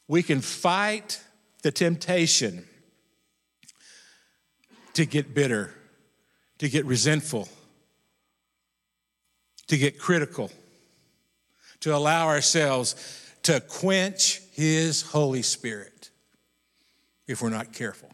we 0.08 0.24
can 0.24 0.42
fight 0.42 1.24
the 1.64 1.72
temptation 1.72 2.66
to 4.94 5.06
get 5.06 5.34
bitter, 5.34 5.74
to 6.58 6.70
get 6.70 6.86
resentful, 6.86 7.48
to 9.68 9.78
get 9.78 10.00
critical, 10.00 10.52
to 11.82 11.96
allow 11.96 12.28
ourselves 12.28 12.96
to 13.44 13.60
quench 13.60 14.42
His 14.54 15.02
Holy 15.02 15.44
Spirit 15.44 16.10
if 17.28 17.42
we're 17.42 17.50
not 17.50 17.74
careful. 17.74 18.10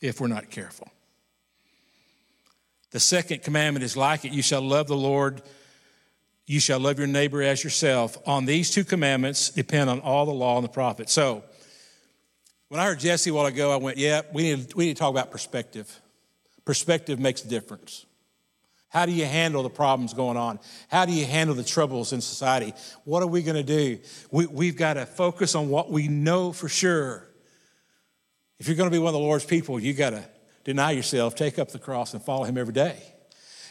If 0.00 0.20
we're 0.20 0.28
not 0.28 0.50
careful. 0.50 0.91
The 2.92 3.00
second 3.00 3.42
commandment 3.42 3.84
is 3.84 3.96
like 3.96 4.24
it 4.24 4.32
you 4.32 4.42
shall 4.42 4.62
love 4.62 4.86
the 4.86 4.96
Lord, 4.96 5.42
you 6.46 6.60
shall 6.60 6.78
love 6.78 6.98
your 6.98 7.08
neighbor 7.08 7.42
as 7.42 7.64
yourself. 7.64 8.16
On 8.26 8.44
these 8.44 8.70
two 8.70 8.84
commandments 8.84 9.48
depend 9.50 9.90
on 9.90 10.00
all 10.00 10.26
the 10.26 10.32
law 10.32 10.56
and 10.56 10.64
the 10.64 10.68
prophets. 10.68 11.12
So, 11.12 11.42
when 12.68 12.80
I 12.80 12.86
heard 12.86 13.00
Jesse 13.00 13.28
a 13.28 13.34
while 13.34 13.46
ago, 13.46 13.70
I 13.70 13.76
went, 13.76 13.98
yeah, 13.98 14.22
we 14.32 14.44
need, 14.44 14.72
we 14.74 14.86
need 14.86 14.96
to 14.96 15.00
talk 15.00 15.10
about 15.10 15.30
perspective. 15.30 16.00
Perspective 16.64 17.18
makes 17.18 17.44
a 17.44 17.48
difference. 17.48 18.06
How 18.88 19.04
do 19.04 19.12
you 19.12 19.26
handle 19.26 19.62
the 19.62 19.70
problems 19.70 20.14
going 20.14 20.36
on? 20.36 20.58
How 20.88 21.04
do 21.04 21.12
you 21.12 21.26
handle 21.26 21.54
the 21.54 21.64
troubles 21.64 22.12
in 22.12 22.20
society? 22.20 22.72
What 23.04 23.22
are 23.22 23.26
we 23.26 23.42
going 23.42 23.56
to 23.56 23.62
do? 23.62 23.98
We, 24.30 24.46
we've 24.46 24.76
got 24.76 24.94
to 24.94 25.06
focus 25.06 25.54
on 25.54 25.68
what 25.68 25.90
we 25.90 26.08
know 26.08 26.52
for 26.52 26.68
sure. 26.68 27.28
If 28.58 28.68
you're 28.68 28.76
going 28.76 28.90
to 28.90 28.94
be 28.94 28.98
one 28.98 29.08
of 29.08 29.20
the 29.20 29.26
Lord's 29.26 29.44
people, 29.44 29.80
you 29.80 29.92
got 29.92 30.10
to 30.10 30.24
deny 30.64 30.92
yourself, 30.92 31.34
take 31.34 31.58
up 31.58 31.70
the 31.70 31.78
cross, 31.78 32.14
and 32.14 32.22
follow 32.22 32.44
Him 32.44 32.58
every 32.58 32.72
day. 32.72 32.96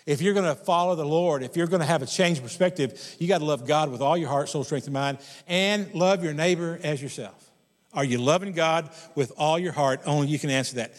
If 0.05 0.21
you're 0.21 0.33
going 0.33 0.45
to 0.45 0.55
follow 0.55 0.95
the 0.95 1.05
Lord, 1.05 1.43
if 1.43 1.55
you're 1.55 1.67
going 1.67 1.81
to 1.81 1.85
have 1.85 2.01
a 2.01 2.07
changed 2.07 2.41
perspective, 2.41 3.15
you 3.19 3.27
got 3.27 3.37
to 3.37 3.45
love 3.45 3.67
God 3.67 3.91
with 3.91 4.01
all 4.01 4.17
your 4.17 4.29
heart, 4.29 4.49
soul, 4.49 4.63
strength, 4.63 4.85
and 4.85 4.93
mind, 4.93 5.19
and 5.47 5.93
love 5.93 6.23
your 6.23 6.33
neighbor 6.33 6.79
as 6.83 7.01
yourself. 7.01 7.51
Are 7.93 8.03
you 8.03 8.17
loving 8.17 8.53
God 8.53 8.89
with 9.15 9.31
all 9.37 9.59
your 9.59 9.73
heart? 9.73 10.01
Only 10.05 10.27
you 10.27 10.39
can 10.39 10.49
answer 10.49 10.77
that. 10.77 10.93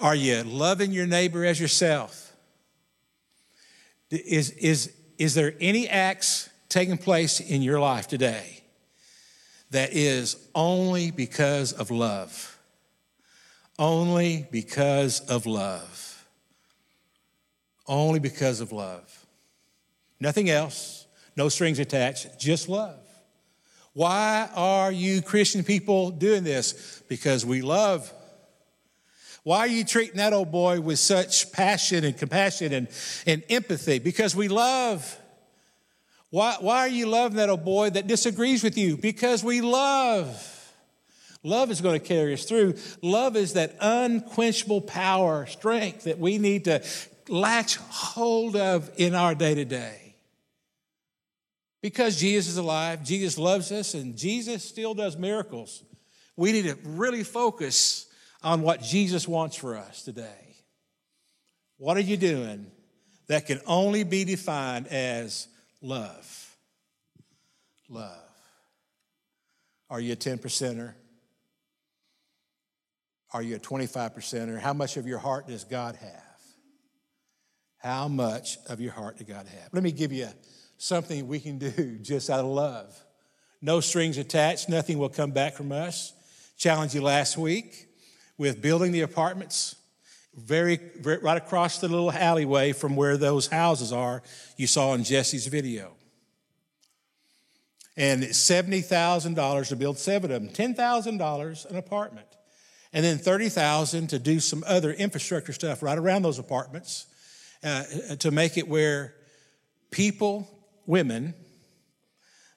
Are 0.00 0.14
you 0.14 0.42
loving 0.44 0.92
your 0.92 1.06
neighbor 1.06 1.44
as 1.44 1.60
yourself? 1.60 2.32
Is, 4.10 4.50
is, 4.50 4.92
is 5.18 5.34
there 5.34 5.54
any 5.60 5.88
acts 5.88 6.48
taking 6.68 6.98
place 6.98 7.40
in 7.40 7.62
your 7.62 7.80
life 7.80 8.06
today 8.06 8.62
that 9.70 9.92
is 9.92 10.36
only 10.54 11.10
because 11.10 11.72
of 11.72 11.90
love? 11.90 12.53
Only 13.78 14.46
because 14.50 15.20
of 15.20 15.46
love. 15.46 16.26
Only 17.86 18.20
because 18.20 18.60
of 18.60 18.72
love. 18.72 19.26
Nothing 20.20 20.48
else, 20.48 21.06
no 21.36 21.48
strings 21.48 21.78
attached, 21.78 22.38
just 22.38 22.68
love. 22.68 22.98
Why 23.92 24.48
are 24.54 24.90
you 24.90 25.22
Christian 25.22 25.62
people 25.62 26.10
doing 26.10 26.44
this? 26.44 27.02
Because 27.08 27.44
we 27.44 27.62
love. 27.62 28.12
Why 29.44 29.58
are 29.58 29.66
you 29.66 29.84
treating 29.84 30.16
that 30.16 30.32
old 30.32 30.50
boy 30.50 30.80
with 30.80 30.98
such 30.98 31.52
passion 31.52 32.04
and 32.04 32.16
compassion 32.16 32.72
and, 32.72 32.88
and 33.26 33.44
empathy? 33.50 33.98
Because 33.98 34.34
we 34.34 34.48
love. 34.48 35.18
Why, 36.30 36.56
why 36.60 36.78
are 36.78 36.88
you 36.88 37.06
loving 37.06 37.36
that 37.36 37.50
old 37.50 37.64
boy 37.64 37.90
that 37.90 38.06
disagrees 38.06 38.64
with 38.64 38.76
you? 38.76 38.96
Because 38.96 39.44
we 39.44 39.60
love. 39.60 40.53
Love 41.44 41.70
is 41.70 41.82
going 41.82 42.00
to 42.00 42.04
carry 42.04 42.32
us 42.32 42.44
through. 42.44 42.74
Love 43.02 43.36
is 43.36 43.52
that 43.52 43.76
unquenchable 43.80 44.80
power, 44.80 45.44
strength 45.46 46.04
that 46.04 46.18
we 46.18 46.38
need 46.38 46.64
to 46.64 46.82
latch 47.28 47.76
hold 47.76 48.56
of 48.56 48.90
in 48.96 49.14
our 49.14 49.34
day 49.34 49.54
to 49.54 49.64
day. 49.64 50.16
Because 51.82 52.18
Jesus 52.18 52.52
is 52.52 52.56
alive, 52.56 53.04
Jesus 53.04 53.36
loves 53.36 53.70
us, 53.70 53.92
and 53.92 54.16
Jesus 54.16 54.64
still 54.64 54.94
does 54.94 55.18
miracles. 55.18 55.84
We 56.34 56.50
need 56.50 56.64
to 56.64 56.78
really 56.82 57.22
focus 57.22 58.06
on 58.42 58.62
what 58.62 58.82
Jesus 58.82 59.28
wants 59.28 59.54
for 59.54 59.76
us 59.76 60.02
today. 60.02 60.56
What 61.76 61.98
are 61.98 62.00
you 62.00 62.16
doing 62.16 62.70
that 63.26 63.46
can 63.46 63.60
only 63.66 64.02
be 64.02 64.24
defined 64.24 64.86
as 64.86 65.46
love? 65.82 66.56
Love. 67.90 68.16
Are 69.90 70.00
you 70.00 70.14
a 70.14 70.16
10 70.16 70.38
percenter? 70.38 70.94
Are 73.34 73.42
you 73.42 73.56
a 73.56 73.58
25% 73.58 74.48
or 74.48 74.58
how 74.60 74.72
much 74.72 74.96
of 74.96 75.08
your 75.08 75.18
heart 75.18 75.48
does 75.48 75.64
God 75.64 75.96
have? 75.96 76.22
How 77.78 78.06
much 78.06 78.58
of 78.68 78.80
your 78.80 78.92
heart 78.92 79.18
does 79.18 79.26
God 79.26 79.48
have? 79.48 79.70
Let 79.72 79.82
me 79.82 79.90
give 79.90 80.12
you 80.12 80.28
something 80.78 81.26
we 81.26 81.40
can 81.40 81.58
do 81.58 81.98
just 82.02 82.30
out 82.30 82.40
of 82.40 82.46
love. 82.46 82.96
No 83.60 83.80
strings 83.80 84.18
attached, 84.18 84.68
nothing 84.68 84.98
will 84.98 85.08
come 85.08 85.32
back 85.32 85.54
from 85.54 85.72
us. 85.72 86.12
Challenged 86.56 86.94
you 86.94 87.02
last 87.02 87.36
week 87.36 87.88
with 88.38 88.62
building 88.62 88.92
the 88.92 89.00
apartments 89.00 89.74
very, 90.36 90.78
right 91.02 91.36
across 91.36 91.78
the 91.78 91.88
little 91.88 92.12
alleyway 92.12 92.72
from 92.72 92.94
where 92.94 93.16
those 93.16 93.48
houses 93.48 93.92
are 93.92 94.22
you 94.56 94.68
saw 94.68 94.94
in 94.94 95.02
Jesse's 95.02 95.48
video. 95.48 95.94
And 97.96 98.22
it's 98.22 98.38
$70,000 98.38 99.68
to 99.68 99.76
build 99.76 99.98
seven 99.98 100.30
of 100.30 100.42
them, 100.42 100.52
$10,000 100.52 101.70
an 101.70 101.76
apartment. 101.76 102.26
And 102.94 103.04
then 103.04 103.18
30,000 103.18 104.06
to 104.10 104.18
do 104.20 104.38
some 104.38 104.62
other 104.66 104.92
infrastructure 104.92 105.52
stuff 105.52 105.82
right 105.82 105.98
around 105.98 106.22
those 106.22 106.38
apartments 106.38 107.06
uh, 107.64 107.82
to 108.20 108.30
make 108.30 108.56
it 108.56 108.68
where 108.68 109.14
people, 109.90 110.48
women 110.86 111.34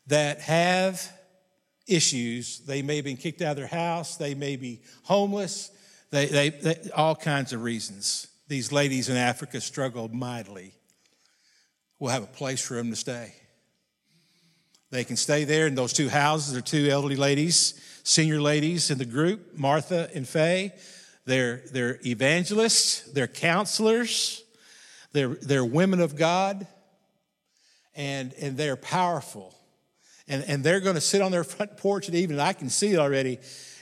that 0.06 0.40
have 0.42 1.12
issues, 1.88 2.60
they 2.60 2.84
may 2.84 2.98
have 2.98 3.06
been 3.06 3.18
kicked 3.18 3.42
out 3.42 3.52
of 3.52 3.58
their 3.58 3.68
house, 3.68 4.16
they 4.18 4.36
may 4.36 4.56
be 4.56 4.82
homeless, 5.04 5.72
they, 6.12 6.28
they, 6.28 6.50
they, 6.50 6.90
all 6.96 7.16
kinds 7.16 7.52
of 7.52 7.64
reasons. 7.64 8.28
These 8.48 8.72
ladies 8.72 9.10
in 9.10 9.18
Africa 9.18 9.60
struggle 9.60 10.08
mightily. 10.08 10.74
We'll 12.00 12.12
have 12.12 12.24
a 12.24 12.28
place 12.28 12.66
for 12.66 12.76
them 12.76 12.92
to 12.92 12.96
stay. 12.96 13.34
They 14.92 15.04
can 15.04 15.18
stay 15.18 15.44
there 15.44 15.68
in 15.68 15.76
those 15.76 15.94
two 15.94 16.10
houses. 16.10 16.54
There 16.54 16.60
are 16.60 16.62
two 16.62 16.88
elderly 16.90 17.18
ladies, 17.18 17.82
senior 18.08 18.40
ladies 18.40 18.90
in 18.90 18.98
the 18.98 19.06
group, 19.06 19.58
Martha 19.58 20.10
and 20.16 20.26
Faye. 20.26 20.72
They're, 21.26 21.62
they're 21.74 22.00
evangelists, 22.06 23.02
they're 23.12 23.28
counselors, 23.28 24.44
they're, 25.12 25.36
they're 25.36 25.66
women 25.66 26.00
of 26.00 26.16
God, 26.16 26.66
and, 27.96 28.34
and 28.40 28.56
they're 28.56 28.78
powerful. 28.78 29.54
And, 30.30 30.44
and 30.48 30.64
they're 30.64 30.80
going 30.80 30.96
to 30.96 31.02
sit 31.02 31.22
on 31.22 31.34
their 31.34 31.44
front 31.44 31.76
porch 31.76 32.08
at 32.08 32.16
evening. 32.16 32.40
I 32.40 32.54
can 32.54 32.70
see 32.70 32.94
it 32.94 33.00
already. 33.00 33.40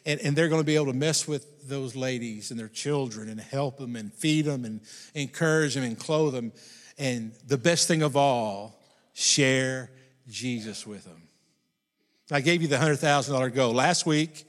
And, 0.07 0.19
and 0.21 0.35
they're 0.35 0.49
going 0.49 0.61
to 0.61 0.65
be 0.65 0.75
able 0.75 0.87
to 0.87 0.93
mess 0.93 1.27
with 1.27 1.67
those 1.67 1.95
ladies 1.95 2.49
and 2.49 2.59
their 2.59 2.67
children 2.67 3.29
and 3.29 3.39
help 3.39 3.77
them 3.77 3.95
and 3.95 4.11
feed 4.11 4.45
them 4.45 4.65
and 4.65 4.81
encourage 5.13 5.75
them 5.75 5.83
and 5.83 5.99
clothe 5.99 6.33
them. 6.33 6.51
And 6.97 7.33
the 7.47 7.57
best 7.57 7.87
thing 7.87 8.01
of 8.01 8.15
all, 8.15 8.79
share 9.13 9.91
Jesus 10.27 10.85
with 10.87 11.03
them. 11.03 11.24
I 12.31 12.41
gave 12.41 12.61
you 12.61 12.67
the 12.67 12.77
$100,000 12.77 13.53
goal. 13.53 13.73
Last 13.73 14.05
week, 14.05 14.47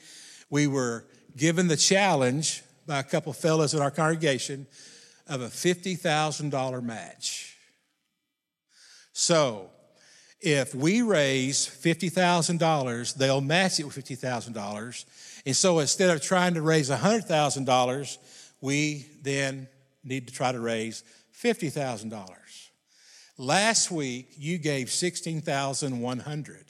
we 0.49 0.67
were 0.67 1.05
given 1.37 1.69
the 1.69 1.77
challenge 1.77 2.63
by 2.87 3.01
a 3.01 3.03
couple 3.03 3.33
fellows 3.35 3.75
in 3.75 3.83
our 3.83 3.91
congregation 3.91 4.67
of 5.27 5.43
a 5.43 5.49
$50,000 5.49 6.83
match. 6.83 7.57
So, 9.13 9.71
if 10.41 10.75
we 10.75 11.03
raise 11.03 11.67
$50,000, 11.67 13.15
they'll 13.15 13.41
match 13.41 13.81
it 13.81 13.85
with 13.85 13.97
$50,000. 13.97 15.05
And 15.45 15.57
so 15.57 15.79
instead 15.79 16.11
of 16.11 16.23
trying 16.23 16.55
to 16.55 16.63
raise 16.63 16.91
$100,000, 16.91 18.19
we 18.61 19.07
then 19.23 19.69
need 20.05 20.29
to 20.29 20.35
try 20.35 20.53
to 20.53 20.61
raise 20.61 21.03
$50,000. 21.43 22.31
Last 23.39 23.91
week, 23.91 24.29
you 24.37 24.59
gave 24.59 24.91
16,100. 24.91 26.65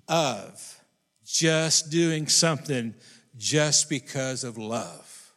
of 0.07 0.81
just 1.25 1.91
doing 1.91 2.27
something 2.27 2.93
just 3.37 3.89
because 3.89 4.43
of 4.43 4.57
love. 4.57 5.31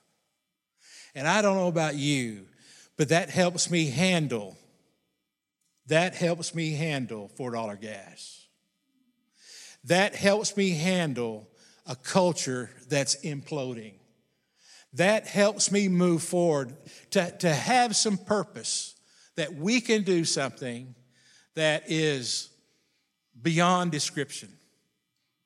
And 1.14 1.28
I 1.28 1.42
don't 1.42 1.56
know 1.56 1.68
about 1.68 1.96
you, 1.96 2.46
but 2.96 3.10
that 3.10 3.28
helps 3.30 3.70
me 3.70 3.90
handle, 3.90 4.56
that 5.86 6.14
helps 6.14 6.54
me 6.54 6.72
handle 6.72 7.30
$4 7.38 7.80
gas. 7.80 8.39
That 9.84 10.14
helps 10.14 10.56
me 10.56 10.70
handle 10.70 11.48
a 11.86 11.96
culture 11.96 12.70
that's 12.88 13.16
imploding. 13.24 13.94
That 14.94 15.26
helps 15.26 15.70
me 15.70 15.88
move 15.88 16.22
forward 16.22 16.74
to, 17.10 17.30
to 17.38 17.52
have 17.52 17.96
some 17.96 18.18
purpose 18.18 18.94
that 19.36 19.54
we 19.54 19.80
can 19.80 20.02
do 20.02 20.24
something 20.24 20.94
that 21.54 21.84
is 21.86 22.50
beyond 23.40 23.92
description 23.92 24.50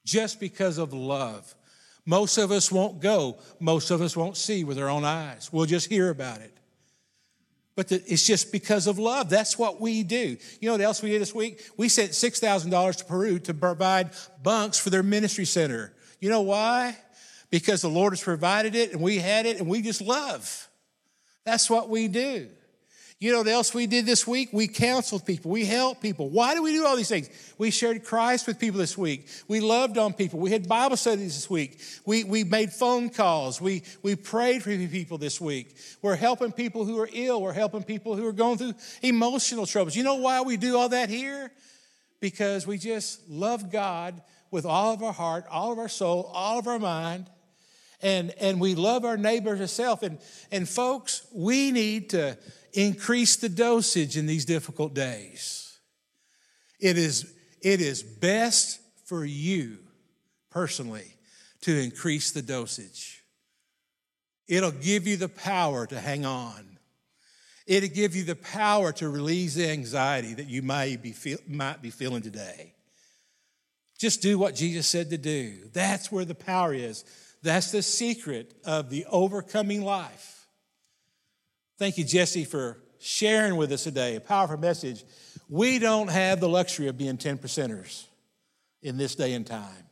just 0.05 0.40
because 0.40 0.79
of 0.79 0.92
love 0.92 1.55
most 2.07 2.37
of 2.37 2.51
us 2.51 2.70
won't 2.70 3.01
go. 3.01 3.38
Most 3.61 3.90
of 3.90 4.03
us 4.03 4.16
won't 4.16 4.37
see 4.37 4.64
with 4.64 4.79
our 4.79 4.88
own 4.88 5.05
eyes. 5.05 5.53
We'll 5.53 5.66
just 5.66 5.88
hear 5.88 6.11
about 6.11 6.40
it. 6.40 6.53
But 7.77 7.89
the, 7.89 7.97
it's 8.07 8.27
just 8.27 8.53
because 8.53 8.87
of 8.87 8.99
love. 8.99 9.29
That's 9.29 9.59
what 9.59 9.81
we 9.81 10.03
do. 10.03 10.37
You 10.61 10.69
know 10.69 10.73
what 10.73 10.81
else 10.81 11.03
we 11.03 11.11
did 11.11 11.21
this 11.21 11.35
week? 11.35 11.61
We 11.77 11.89
sent 11.89 12.13
$6,000 12.13 12.97
to 12.97 13.05
Peru 13.05 13.39
to 13.41 13.55
provide 13.55 14.11
bunks 14.43 14.79
for 14.79 14.91
their 14.91 15.03
ministry 15.03 15.45
center. 15.45 15.93
You 16.21 16.31
know 16.31 16.43
why? 16.43 16.97
Because 17.51 17.83
the 17.83 17.89
Lord 17.89 18.13
has 18.13 18.23
provided 18.23 18.75
it 18.75 18.93
and 18.93 19.01
we 19.01 19.19
had 19.19 19.47
it 19.47 19.59
and 19.59 19.69
we 19.69 19.83
just 19.83 20.01
love. 20.01 20.69
That's 21.45 21.69
what 21.69 21.89
we 21.89 22.09
do. 22.09 22.49
You 23.25 23.33
know 23.33 23.39
what 23.39 23.49
else 23.49 23.73
we 23.73 23.87
did 23.87 24.05
this 24.05 24.27
week? 24.27 24.51
We 24.53 24.69
counseled 24.69 25.25
people. 25.25 25.51
We 25.51 25.65
helped 25.65 26.03
people. 26.03 26.29
Why 26.29 26.55
do 26.55 26.63
we 26.63 26.73
do 26.73 26.85
all 26.85 26.95
these 26.95 27.09
things? 27.09 27.31
We 27.57 27.71
shared 27.71 28.05
Christ 28.05 28.47
with 28.47 28.59
people 28.59 28.79
this 28.79 28.99
week. 28.99 29.29
We 29.49 29.61
loved 29.61 29.97
on 29.97 30.13
people. 30.13 30.41
We 30.41 30.51
had 30.51 30.69
Bible 30.69 30.99
studies 30.99 31.35
this 31.35 31.49
week. 31.49 31.81
We, 32.05 32.25
we 32.25 32.45
made 32.45 32.71
phone 32.71 33.09
calls. 33.09 33.63
We, 33.63 33.83
we 34.03 34.15
prayed 34.15 34.63
for 34.63 34.77
people 34.77 35.17
this 35.17 35.41
week. 35.41 35.75
We're 36.03 36.17
helping 36.17 36.53
people 36.53 36.85
who 36.85 37.01
are 37.01 37.09
ill. 37.15 37.41
We're 37.41 37.55
helping 37.55 37.83
people 37.83 38.15
who 38.15 38.27
are 38.27 38.33
going 38.33 38.59
through 38.59 38.75
emotional 39.01 39.65
troubles. 39.65 39.97
You 39.97 40.03
know 40.03 40.17
why 40.17 40.43
we 40.43 40.59
do 40.59 40.77
all 40.77 40.91
that 40.91 41.09
here? 41.09 41.51
Because 42.21 42.67
we 42.67 42.77
just 42.77 43.27
love 43.27 43.73
God 43.73 44.21
with 44.51 44.67
all 44.67 44.93
of 44.93 45.03
our 45.03 45.15
heart, 45.15 45.47
all 45.51 45.73
of 45.73 45.79
our 45.79 45.89
soul, 45.89 46.31
all 46.35 46.59
of 46.59 46.67
our 46.67 46.79
mind 46.79 47.31
and, 48.05 48.35
and 48.39 48.61
we 48.61 48.75
love 48.75 49.07
our 49.07 49.17
neighbors 49.17 49.73
self. 49.73 50.03
And, 50.03 50.19
and 50.53 50.69
folks, 50.69 51.27
we 51.33 51.73
need 51.73 52.11
to 52.11 52.37
increase 52.75 53.37
the 53.37 53.49
dosage 53.49 54.17
in 54.17 54.27
these 54.27 54.45
difficult 54.45 54.95
days. 54.95 55.79
It 56.81 56.99
is, 56.99 57.33
it 57.63 57.81
is 57.81 58.03
best 58.03 58.81
for 59.07 59.25
you 59.25 59.79
personally 60.51 61.15
to 61.63 61.83
increase 61.83 62.33
the 62.33 62.43
dosage. 62.43 63.23
It'll 64.47 64.71
give 64.71 65.07
you 65.07 65.17
the 65.17 65.29
power 65.29 65.87
to 65.87 65.99
hang 65.99 66.27
on. 66.27 66.79
It'll 67.67 67.89
give 67.89 68.15
you 68.15 68.25
the 68.25 68.37
power 68.37 68.93
to 68.93 69.09
release 69.09 69.55
the 69.55 69.71
anxiety 69.71 70.35
that 70.35 70.49
you 70.49 70.61
might 70.61 71.03
be, 71.03 71.13
feel, 71.13 71.39
might 71.49 71.81
be 71.81 71.91
feeling 71.91 72.21
today. 72.21 72.75
Just 73.99 74.21
do 74.21 74.39
what 74.39 74.55
Jesus 74.55 74.87
said 74.87 75.11
to 75.11 75.17
do. 75.17 75.71
That's 75.73 76.13
where 76.13 76.27
the 76.27 76.35
power 76.35 76.75
is. 76.75 77.05
That's 77.43 77.71
the 77.71 77.83
secret 77.83 78.53
of 78.67 78.91
the 78.91 79.07
overcoming 79.07 79.83
life. 79.83 80.34
Thank 81.79 81.99
you, 81.99 82.05
Jesse, 82.05 82.45
for 82.45 82.79
sharing 82.99 83.57
with 83.57 83.73
us 83.73 83.85
today 83.85 84.17
a 84.17 84.21
powerful 84.21 84.57
message. 84.57 85.05
We 85.49 85.79
don't 85.79 86.09
have 86.09 86.41
the 86.41 86.49
luxury 86.49 86.89
of 86.89 86.97
being 86.97 87.17
10 87.17 87.39
percenters 87.39 88.07
in 88.83 88.97
this 88.97 89.15
day 89.15 89.35
and 89.35 89.47
time. 89.47 89.89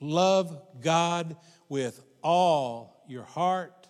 Love 0.00 0.60
God 0.80 1.36
with 1.68 2.00
all 2.22 3.04
your 3.08 3.24
heart, 3.24 3.88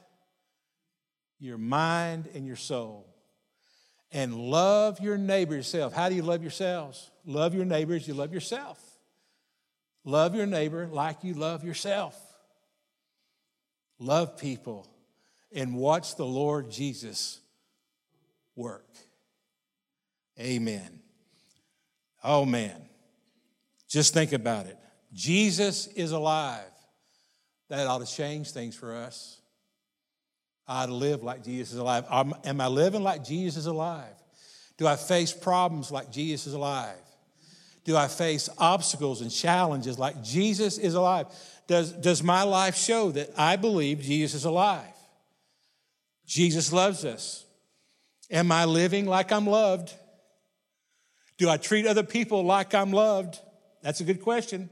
your 1.38 1.58
mind, 1.58 2.28
and 2.34 2.46
your 2.46 2.56
soul. 2.56 3.08
And 4.10 4.34
love 4.34 5.00
your 5.00 5.16
neighbor 5.16 5.54
yourself. 5.54 5.92
How 5.92 6.08
do 6.08 6.14
you 6.14 6.22
love 6.22 6.42
yourselves? 6.42 7.10
Love 7.24 7.54
your 7.54 7.64
neighbors, 7.64 8.06
you 8.06 8.14
love 8.14 8.32
yourself. 8.32 8.78
Love 10.04 10.34
your 10.34 10.46
neighbor 10.46 10.86
like 10.86 11.22
you 11.22 11.34
love 11.34 11.64
yourself. 11.64 12.18
Love 13.98 14.36
people 14.36 14.91
and 15.54 15.74
watch 15.74 16.16
the 16.16 16.26
Lord 16.26 16.70
Jesus 16.70 17.40
work. 18.56 18.88
Amen. 20.38 21.00
Oh, 22.24 22.44
man. 22.44 22.80
Just 23.88 24.14
think 24.14 24.32
about 24.32 24.66
it. 24.66 24.78
Jesus 25.12 25.86
is 25.88 26.12
alive. 26.12 26.64
That 27.68 27.86
ought 27.86 28.04
to 28.04 28.12
change 28.12 28.50
things 28.50 28.74
for 28.74 28.94
us. 28.94 29.40
I 30.66 30.86
live 30.86 31.22
like 31.22 31.44
Jesus 31.44 31.72
is 31.72 31.78
alive. 31.78 32.04
Am 32.10 32.60
I 32.60 32.66
living 32.68 33.02
like 33.02 33.24
Jesus 33.24 33.58
is 33.58 33.66
alive? 33.66 34.14
Do 34.78 34.86
I 34.86 34.96
face 34.96 35.32
problems 35.32 35.90
like 35.90 36.10
Jesus 36.10 36.46
is 36.46 36.54
alive? 36.54 36.96
Do 37.84 37.96
I 37.96 38.08
face 38.08 38.48
obstacles 38.58 39.20
and 39.20 39.30
challenges 39.30 39.98
like 39.98 40.22
Jesus 40.22 40.78
is 40.78 40.94
alive? 40.94 41.26
Does, 41.66 41.92
does 41.92 42.22
my 42.22 42.42
life 42.42 42.76
show 42.76 43.10
that 43.10 43.30
I 43.36 43.56
believe 43.56 44.00
Jesus 44.00 44.34
is 44.34 44.44
alive? 44.44 44.84
Jesus 46.26 46.72
loves 46.72 47.04
us. 47.04 47.44
Am 48.30 48.50
I 48.50 48.64
living 48.64 49.06
like 49.06 49.32
I'm 49.32 49.46
loved? 49.46 49.92
Do 51.38 51.48
I 51.48 51.56
treat 51.56 51.86
other 51.86 52.02
people 52.02 52.44
like 52.44 52.74
I'm 52.74 52.92
loved? 52.92 53.38
That's 53.82 54.00
a 54.00 54.04
good 54.04 54.22
question. 54.22 54.70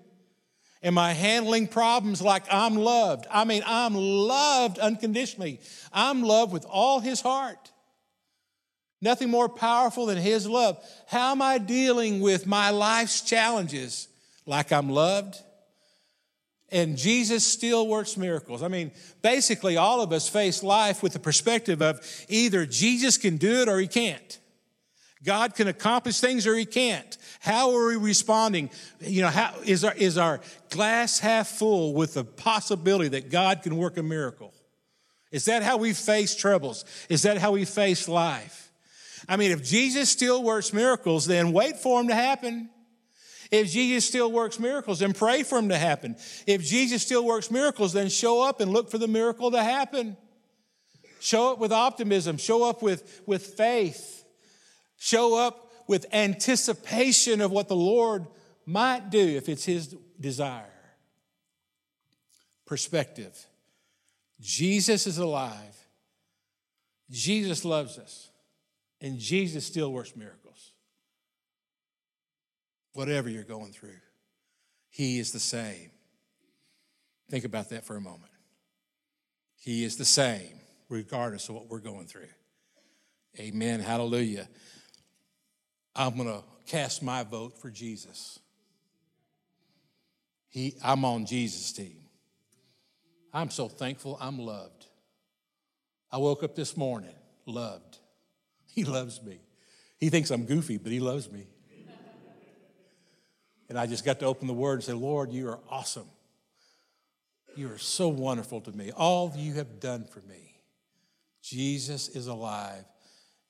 Am 0.82 0.96
I 0.96 1.12
handling 1.12 1.66
problems 1.66 2.22
like 2.22 2.44
I'm 2.50 2.76
loved? 2.76 3.26
I 3.30 3.44
mean, 3.44 3.62
I'm 3.66 3.94
loved 3.94 4.78
unconditionally. 4.78 5.60
I'm 5.92 6.22
loved 6.22 6.52
with 6.52 6.64
all 6.64 7.00
his 7.00 7.20
heart. 7.20 7.70
Nothing 9.02 9.30
more 9.30 9.48
powerful 9.48 10.06
than 10.06 10.18
his 10.18 10.46
love. 10.46 10.82
How 11.06 11.32
am 11.32 11.42
I 11.42 11.58
dealing 11.58 12.20
with 12.20 12.46
my 12.46 12.70
life's 12.70 13.22
challenges 13.22 14.08
like 14.46 14.72
I'm 14.72 14.90
loved? 14.90 15.36
And 16.72 16.96
Jesus 16.96 17.44
still 17.44 17.88
works 17.88 18.16
miracles. 18.16 18.62
I 18.62 18.68
mean, 18.68 18.92
basically, 19.22 19.76
all 19.76 20.00
of 20.00 20.12
us 20.12 20.28
face 20.28 20.62
life 20.62 21.02
with 21.02 21.12
the 21.12 21.18
perspective 21.18 21.82
of 21.82 22.00
either 22.28 22.64
Jesus 22.64 23.16
can 23.16 23.38
do 23.38 23.62
it 23.62 23.68
or 23.68 23.78
he 23.80 23.88
can't. 23.88 24.38
God 25.22 25.54
can 25.54 25.68
accomplish 25.68 26.20
things 26.20 26.46
or 26.46 26.56
he 26.56 26.64
can't. 26.64 27.18
How 27.40 27.74
are 27.74 27.88
we 27.88 27.96
responding? 27.96 28.70
You 29.00 29.22
know, 29.22 29.28
how 29.28 29.54
is 29.64 29.84
our, 29.84 29.94
is 29.94 30.16
our 30.16 30.40
glass 30.70 31.18
half 31.18 31.48
full 31.48 31.92
with 31.94 32.14
the 32.14 32.24
possibility 32.24 33.08
that 33.08 33.30
God 33.30 33.62
can 33.62 33.76
work 33.76 33.98
a 33.98 34.02
miracle? 34.02 34.54
Is 35.30 35.44
that 35.44 35.62
how 35.62 35.76
we 35.76 35.92
face 35.92 36.34
troubles? 36.34 36.84
Is 37.08 37.22
that 37.22 37.38
how 37.38 37.52
we 37.52 37.64
face 37.64 38.08
life? 38.08 38.72
I 39.28 39.36
mean, 39.36 39.52
if 39.52 39.62
Jesus 39.62 40.08
still 40.10 40.42
works 40.42 40.72
miracles, 40.72 41.26
then 41.26 41.52
wait 41.52 41.76
for 41.76 41.98
them 42.00 42.08
to 42.08 42.14
happen. 42.14 42.70
If 43.50 43.70
Jesus 43.70 44.04
still 44.04 44.30
works 44.30 44.60
miracles, 44.60 45.00
then 45.00 45.12
pray 45.12 45.42
for 45.42 45.56
them 45.56 45.70
to 45.70 45.78
happen. 45.78 46.16
If 46.46 46.62
Jesus 46.62 47.02
still 47.02 47.24
works 47.24 47.50
miracles, 47.50 47.92
then 47.92 48.08
show 48.08 48.42
up 48.42 48.60
and 48.60 48.72
look 48.72 48.90
for 48.90 48.98
the 48.98 49.08
miracle 49.08 49.50
to 49.50 49.62
happen. 49.62 50.16
Show 51.18 51.52
up 51.52 51.58
with 51.58 51.72
optimism, 51.72 52.36
show 52.36 52.62
up 52.62 52.82
with, 52.82 53.22
with 53.26 53.44
faith, 53.44 54.24
show 54.96 55.36
up 55.36 55.70
with 55.86 56.06
anticipation 56.12 57.40
of 57.40 57.50
what 57.50 57.68
the 57.68 57.76
Lord 57.76 58.26
might 58.64 59.10
do 59.10 59.18
if 59.18 59.48
it's 59.48 59.64
His 59.64 59.88
desire. 60.18 60.64
Perspective 62.64 63.46
Jesus 64.40 65.06
is 65.06 65.18
alive, 65.18 65.76
Jesus 67.10 67.64
loves 67.64 67.98
us, 67.98 68.30
and 69.00 69.18
Jesus 69.18 69.66
still 69.66 69.92
works 69.92 70.14
miracles 70.16 70.40
whatever 72.94 73.28
you're 73.28 73.44
going 73.44 73.72
through. 73.72 73.98
He 74.90 75.18
is 75.18 75.32
the 75.32 75.40
same. 75.40 75.90
Think 77.30 77.44
about 77.44 77.70
that 77.70 77.84
for 77.84 77.96
a 77.96 78.00
moment. 78.00 78.32
He 79.56 79.84
is 79.84 79.96
the 79.96 80.04
same, 80.04 80.58
regardless 80.88 81.48
of 81.48 81.54
what 81.54 81.68
we're 81.68 81.78
going 81.78 82.06
through. 82.06 82.28
Amen. 83.38 83.80
Hallelujah. 83.80 84.48
I'm 85.94 86.16
going 86.16 86.28
to 86.28 86.42
cast 86.66 87.02
my 87.02 87.22
vote 87.22 87.60
for 87.60 87.70
Jesus. 87.70 88.38
He, 90.48 90.74
I'm 90.82 91.04
on 91.04 91.26
Jesus' 91.26 91.72
team. 91.72 91.96
I'm 93.32 93.50
so 93.50 93.68
thankful 93.68 94.18
I'm 94.20 94.38
loved. 94.38 94.86
I 96.10 96.18
woke 96.18 96.42
up 96.42 96.56
this 96.56 96.76
morning 96.76 97.14
loved. 97.46 97.98
He 98.72 98.84
loves 98.84 99.20
me. 99.20 99.40
He 99.98 100.10
thinks 100.10 100.30
I'm 100.30 100.44
goofy, 100.44 100.78
but 100.78 100.92
he 100.92 101.00
loves 101.00 101.28
me. 101.28 101.48
And 103.70 103.78
I 103.78 103.86
just 103.86 104.04
got 104.04 104.18
to 104.18 104.26
open 104.26 104.48
the 104.48 104.52
word 104.52 104.74
and 104.74 104.82
say, 104.82 104.92
Lord, 104.94 105.32
you 105.32 105.48
are 105.48 105.60
awesome. 105.70 106.08
You 107.54 107.70
are 107.70 107.78
so 107.78 108.08
wonderful 108.08 108.60
to 108.62 108.72
me. 108.72 108.90
All 108.90 109.32
you 109.36 109.54
have 109.54 109.78
done 109.78 110.04
for 110.04 110.20
me. 110.22 110.56
Jesus 111.40 112.08
is 112.08 112.26
alive. 112.26 112.84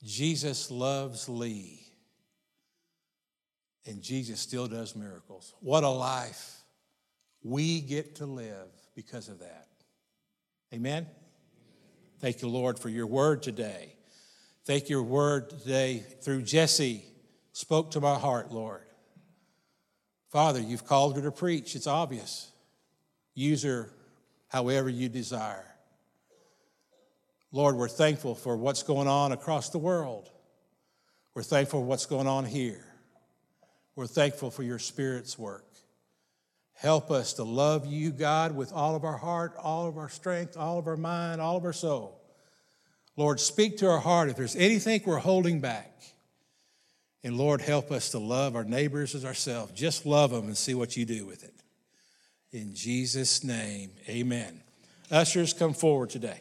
Jesus 0.05 0.71
loves 0.71 1.27
Lee. 1.27 1.81
And 3.87 4.03
Jesus 4.03 4.41
still 4.41 4.69
does 4.69 4.95
miracles. 4.95 5.55
What 5.61 5.85
a 5.85 5.89
life 5.89 6.65
we 7.43 7.81
get 7.81 8.17
to 8.17 8.27
live 8.27 8.69
because 8.95 9.31
of 9.31 9.39
that. 9.39 9.69
Amen. 10.75 11.07
Thank 12.21 12.43
you, 12.43 12.49
Lord, 12.49 12.79
for 12.79 12.91
your 12.91 13.07
word 13.07 13.43
today. 13.43 13.95
Thank 14.67 14.91
your 14.91 15.03
word 15.03 15.49
today 15.49 16.05
through 16.21 16.43
Jesse 16.43 17.05
spoke 17.53 17.93
to 17.93 18.01
my 18.03 18.17
heart, 18.17 18.53
Lord. 18.53 18.83
Father, 20.31 20.61
you've 20.61 20.87
called 20.87 21.16
her 21.16 21.23
to 21.23 21.33
preach. 21.33 21.75
It's 21.75 21.87
obvious. 21.87 22.51
Use 23.35 23.62
her 23.64 23.90
however 24.49 24.88
you 24.88 25.09
desire. 25.09 25.66
Lord, 27.53 27.75
we're 27.77 27.88
thankful 27.88 28.37
for 28.37 28.57
what's 28.57 28.85
going 28.85 29.09
on 29.09 29.33
across 29.33 29.71
the 29.71 29.79
world. 29.79 30.31
We're 31.35 31.43
thankful 31.43 31.81
for 31.81 31.87
what's 31.87 32.07
going 32.07 32.29
on 32.29 32.45
here. 32.45 32.85
We're 33.97 34.07
thankful 34.07 34.51
for 34.51 34.62
your 34.62 34.79
Spirit's 34.79 35.38
work. 35.38 35.66
Help 36.75 37.11
us 37.11 37.35
to 37.35 37.43
love 37.43 37.87
you, 37.87 38.11
God, 38.11 38.55
with 38.57 38.73
all 38.73 38.95
of 38.95 39.05
our 39.05 39.16
heart, 39.16 39.55
all 39.59 39.87
of 39.87 39.99
our 39.99 40.09
strength, 40.09 40.57
all 40.57 40.79
of 40.79 40.87
our 40.87 40.97
mind, 40.97 41.40
all 41.40 41.57
of 41.57 41.64
our 41.64 41.73
soul. 41.73 42.21
Lord, 43.16 43.40
speak 43.40 43.79
to 43.79 43.90
our 43.90 43.99
heart 43.99 44.31
if 44.31 44.37
there's 44.37 44.57
anything 44.57 45.03
we're 45.05 45.19
holding 45.19 45.61
back. 45.61 46.03
And 47.23 47.37
Lord, 47.37 47.61
help 47.61 47.91
us 47.91 48.11
to 48.11 48.19
love 48.19 48.57
our 48.57 48.65
neighbors 48.65 49.15
as 49.15 49.25
ourselves. 49.25 49.73
Just 49.73 50.07
love 50.07 50.31
them 50.31 50.47
and 50.47 50.57
see 50.57 50.75
what 50.75 50.97
you 50.97 51.05
do 51.05 51.27
with 51.27 51.45
it. 51.45 51.55
In 52.53 52.75
Jesus' 52.75 53.45
name, 53.45 53.91
amen. 54.09 54.63
Ushers, 55.11 55.53
come 55.53 55.75
forward 55.75 56.11
today. 56.11 56.41